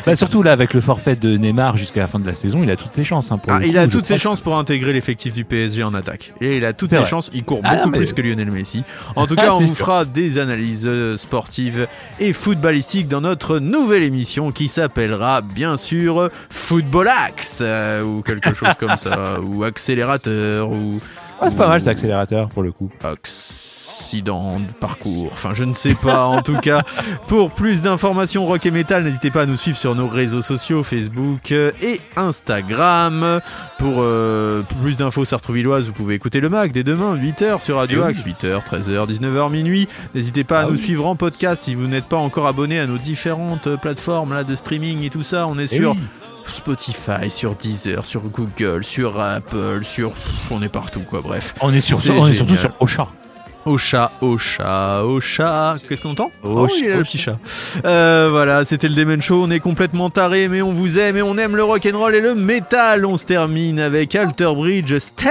Bah, 0.05 0.15
surtout 0.15 0.43
là, 0.43 0.51
avec 0.51 0.73
le 0.73 0.81
forfait 0.81 1.15
de 1.15 1.37
Neymar 1.37 1.77
jusqu'à 1.77 1.99
la 2.01 2.07
fin 2.07 2.19
de 2.19 2.25
la 2.27 2.33
saison, 2.35 2.59
il 2.63 2.69
a 2.71 2.75
toutes 2.75 2.93
ses 2.93 3.03
chances. 3.03 3.31
hein, 3.31 3.37
pour 3.37 3.51
Ah, 3.53 3.59
il 3.65 3.73
coup, 3.73 3.77
a 3.79 3.87
toutes 3.87 4.05
ses 4.07 4.17
chances 4.17 4.39
pour 4.39 4.57
intégrer 4.57 4.93
l'effectif 4.93 5.33
du 5.33 5.43
PSG 5.45 5.83
en 5.83 5.93
attaque. 5.93 6.33
Et 6.41 6.57
il 6.57 6.65
a 6.65 6.73
toutes 6.73 6.89
ses 6.89 6.97
vrai. 6.97 7.05
chances. 7.05 7.29
Il 7.33 7.43
court 7.43 7.61
Ah, 7.63 7.75
beaucoup 7.75 7.89
mais- 7.89 7.97
plus 7.99 8.13
que 8.13 8.21
Lionel 8.21 8.51
Messi. 8.51 8.83
En 9.15 9.27
tout 9.27 9.35
Ah, 9.37 9.41
cas, 9.41 9.51
on 9.53 9.59
c'est 9.59 9.65
vous 9.65 9.75
sûr. 9.75 9.85
fera 9.85 10.05
des 10.05 10.37
analyses 10.37 10.85
euh, 10.87 11.17
sportives 11.17 11.87
et 12.19 12.33
footballistiques 12.33 13.07
dans 13.07 13.21
notre 13.21 13.59
nouvelle 13.59 14.03
émission 14.03 14.51
qui 14.51 14.67
s'appellera 14.67 15.41
bien 15.41 15.77
sûr 15.77 16.29
Football 16.49 17.09
Axe 17.09 17.59
euh, 17.61 18.01
ou 18.03 18.21
quelque 18.21 18.53
chose 18.53 18.73
comme 18.79 18.97
ça, 18.97 19.39
ou 19.41 19.63
accélérateur 19.63 20.71
ou 20.71 20.99
Ah, 21.41 21.49
c'est 21.49 21.57
pas 21.57 21.67
mal, 21.67 21.81
c'est 21.81 21.89
accélérateur 21.89 22.49
pour 22.49 22.63
le 22.63 22.71
coup. 22.71 22.89
Accident 23.99 24.59
de 24.59 24.71
parcours. 24.79 25.29
Enfin, 25.33 25.51
je 25.53 25.63
ne 25.63 25.73
sais 25.73 25.93
pas. 25.93 26.25
En 26.25 26.41
tout 26.41 26.57
cas, 26.57 26.83
pour 27.27 27.51
plus 27.51 27.81
d'informations 27.81 28.45
rock 28.45 28.65
et 28.65 28.71
metal, 28.71 29.03
n'hésitez 29.03 29.29
pas 29.29 29.41
à 29.41 29.45
nous 29.45 29.57
suivre 29.57 29.77
sur 29.77 29.93
nos 29.93 30.07
réseaux 30.07 30.41
sociaux 30.41 30.83
Facebook 30.83 31.51
euh, 31.51 31.71
et 31.81 31.99
Instagram. 32.15 33.41
Pour 33.77 33.95
euh, 33.99 34.61
plus 34.81 34.97
d'infos 34.97 35.25
sartrouvilloises, 35.25 35.85
vous 35.87 35.93
pouvez 35.93 36.15
écouter 36.15 36.39
le 36.39 36.49
Mac 36.49 36.71
dès 36.71 36.83
demain, 36.83 37.15
8h 37.17 37.61
sur 37.61 37.77
Radio 37.77 38.01
Eh. 38.03 38.07
Axe, 38.09 38.21
8h, 38.23 38.63
13h, 38.65 39.07
19h, 39.07 39.51
minuit. 39.51 39.87
N'hésitez 40.15 40.43
pas 40.43 40.59
à 40.59 40.63
Ah 40.63 40.65
nous 40.67 40.71
oui. 40.73 40.79
suivre 40.79 41.05
en 41.05 41.15
podcast 41.15 41.63
si 41.63 41.75
vous 41.75 41.87
n'êtes 41.87 42.05
pas 42.05 42.17
encore 42.17 42.47
abonné 42.47 42.79
à 42.79 42.87
nos 42.87 42.97
différentes 42.97 43.67
euh, 43.67 43.77
plateformes 43.77 44.33
là, 44.33 44.43
de 44.43 44.55
streaming 44.55 45.03
et 45.03 45.09
tout 45.09 45.23
ça. 45.23 45.45
On 45.47 45.57
est 45.59 45.71
Eh 45.73 45.77
sur 45.77 45.91
oui. 45.91 45.99
Spotify, 46.45 47.29
sur 47.29 47.55
Deezer, 47.55 48.05
sur 48.05 48.21
Google, 48.29 48.83
sur 48.83 49.19
Apple, 49.19 49.83
sur... 49.83 50.11
On 50.49 50.63
est 50.63 50.69
partout 50.69 51.01
quoi, 51.01 51.21
bref. 51.21 51.53
On 51.61 51.71
est, 51.73 51.81
sur, 51.81 51.97
on 52.17 52.27
est 52.27 52.33
surtout 52.33 52.55
sur 52.55 52.71
Ocha. 52.79 53.07
Au 53.69 53.77
chat, 53.77 54.11
au 54.21 54.35
chat, 54.39 55.03
au 55.03 55.19
chat. 55.19 55.75
Qu'est-ce 55.87 56.01
qu'on 56.01 56.09
entend 56.09 56.31
Au 56.43 56.61
Oh, 56.61 56.67
il 56.75 56.85
est 56.85 56.89
là, 56.89 56.95
au 56.95 56.97
le 56.97 57.03
petit 57.03 57.19
chat. 57.19 57.37
Euh, 57.85 58.29
voilà, 58.31 58.65
c'était 58.65 58.87
le 58.87 58.95
Demon 58.95 59.21
Show. 59.21 59.43
On 59.43 59.51
est 59.51 59.59
complètement 59.59 60.09
taré, 60.09 60.47
mais 60.47 60.63
on 60.63 60.71
vous 60.71 60.97
aime 60.97 61.17
et 61.17 61.21
on 61.21 61.37
aime 61.37 61.55
le 61.55 61.63
rock 61.63 61.87
and 61.91 61.95
roll 61.95 62.15
et 62.15 62.19
le 62.19 62.33
métal. 62.33 63.05
On 63.05 63.15
se 63.15 63.27
termine 63.27 63.79
avec 63.79 64.15
Alter 64.15 64.49
Bridge 64.55 64.97
Stay. 64.97 65.29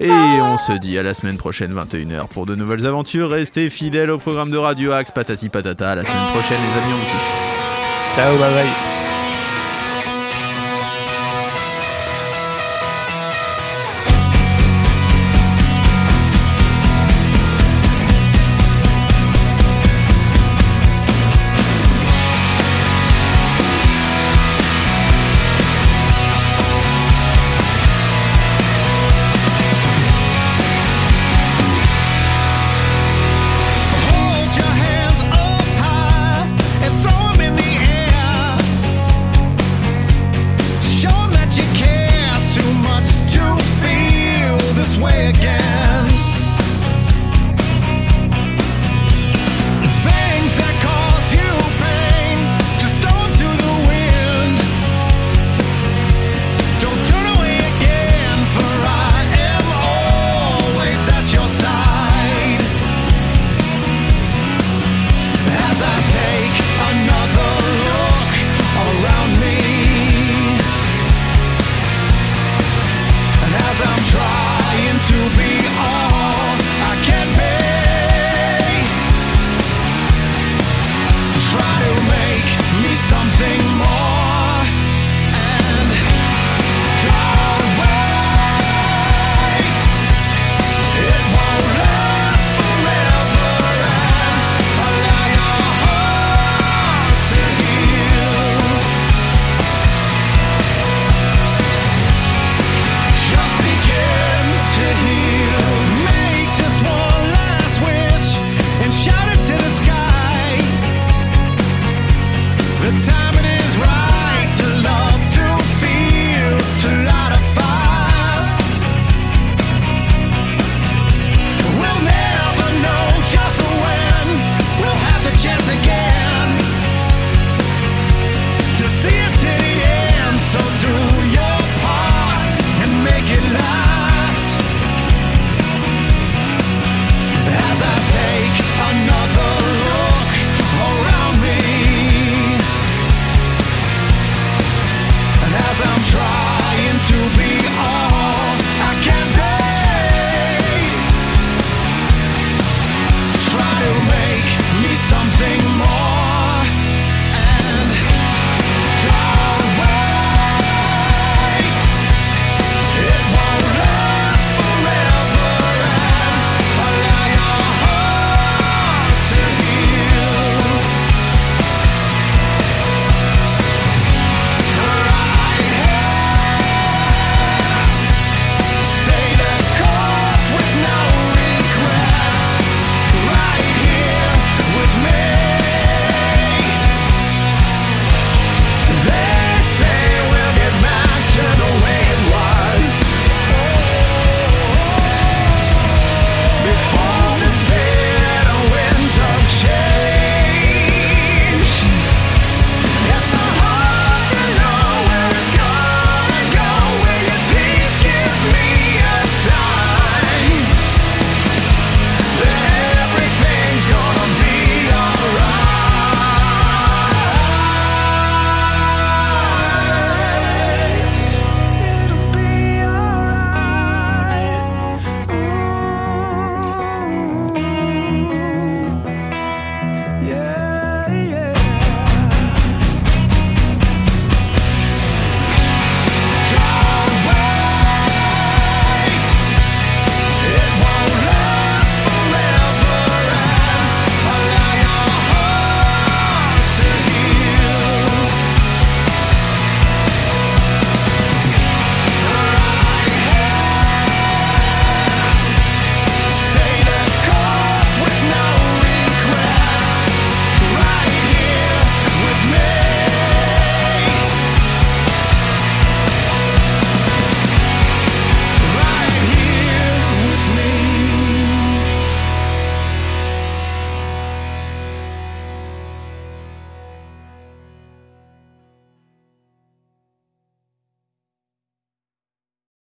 Et 0.00 0.10
on 0.10 0.58
se 0.58 0.72
dit 0.78 0.98
à 0.98 1.02
la 1.02 1.14
semaine 1.14 1.38
prochaine 1.38 1.72
21h 1.72 2.28
pour 2.28 2.44
de 2.44 2.54
nouvelles 2.54 2.86
aventures. 2.86 3.30
Restez 3.30 3.70
fidèles 3.70 4.10
au 4.10 4.18
programme 4.18 4.50
de 4.50 4.58
Radio 4.58 4.92
Axe, 4.92 5.10
patati 5.10 5.48
patata. 5.48 5.92
À 5.92 5.94
la 5.94 6.04
semaine 6.04 6.26
prochaine, 6.26 6.58
les 6.60 6.82
amis, 6.82 6.92
on 6.92 6.98
vous 6.98 7.06
kiffe. 7.06 7.32
Ciao, 8.16 8.36
bye 8.36 8.52
bye. 8.52 8.97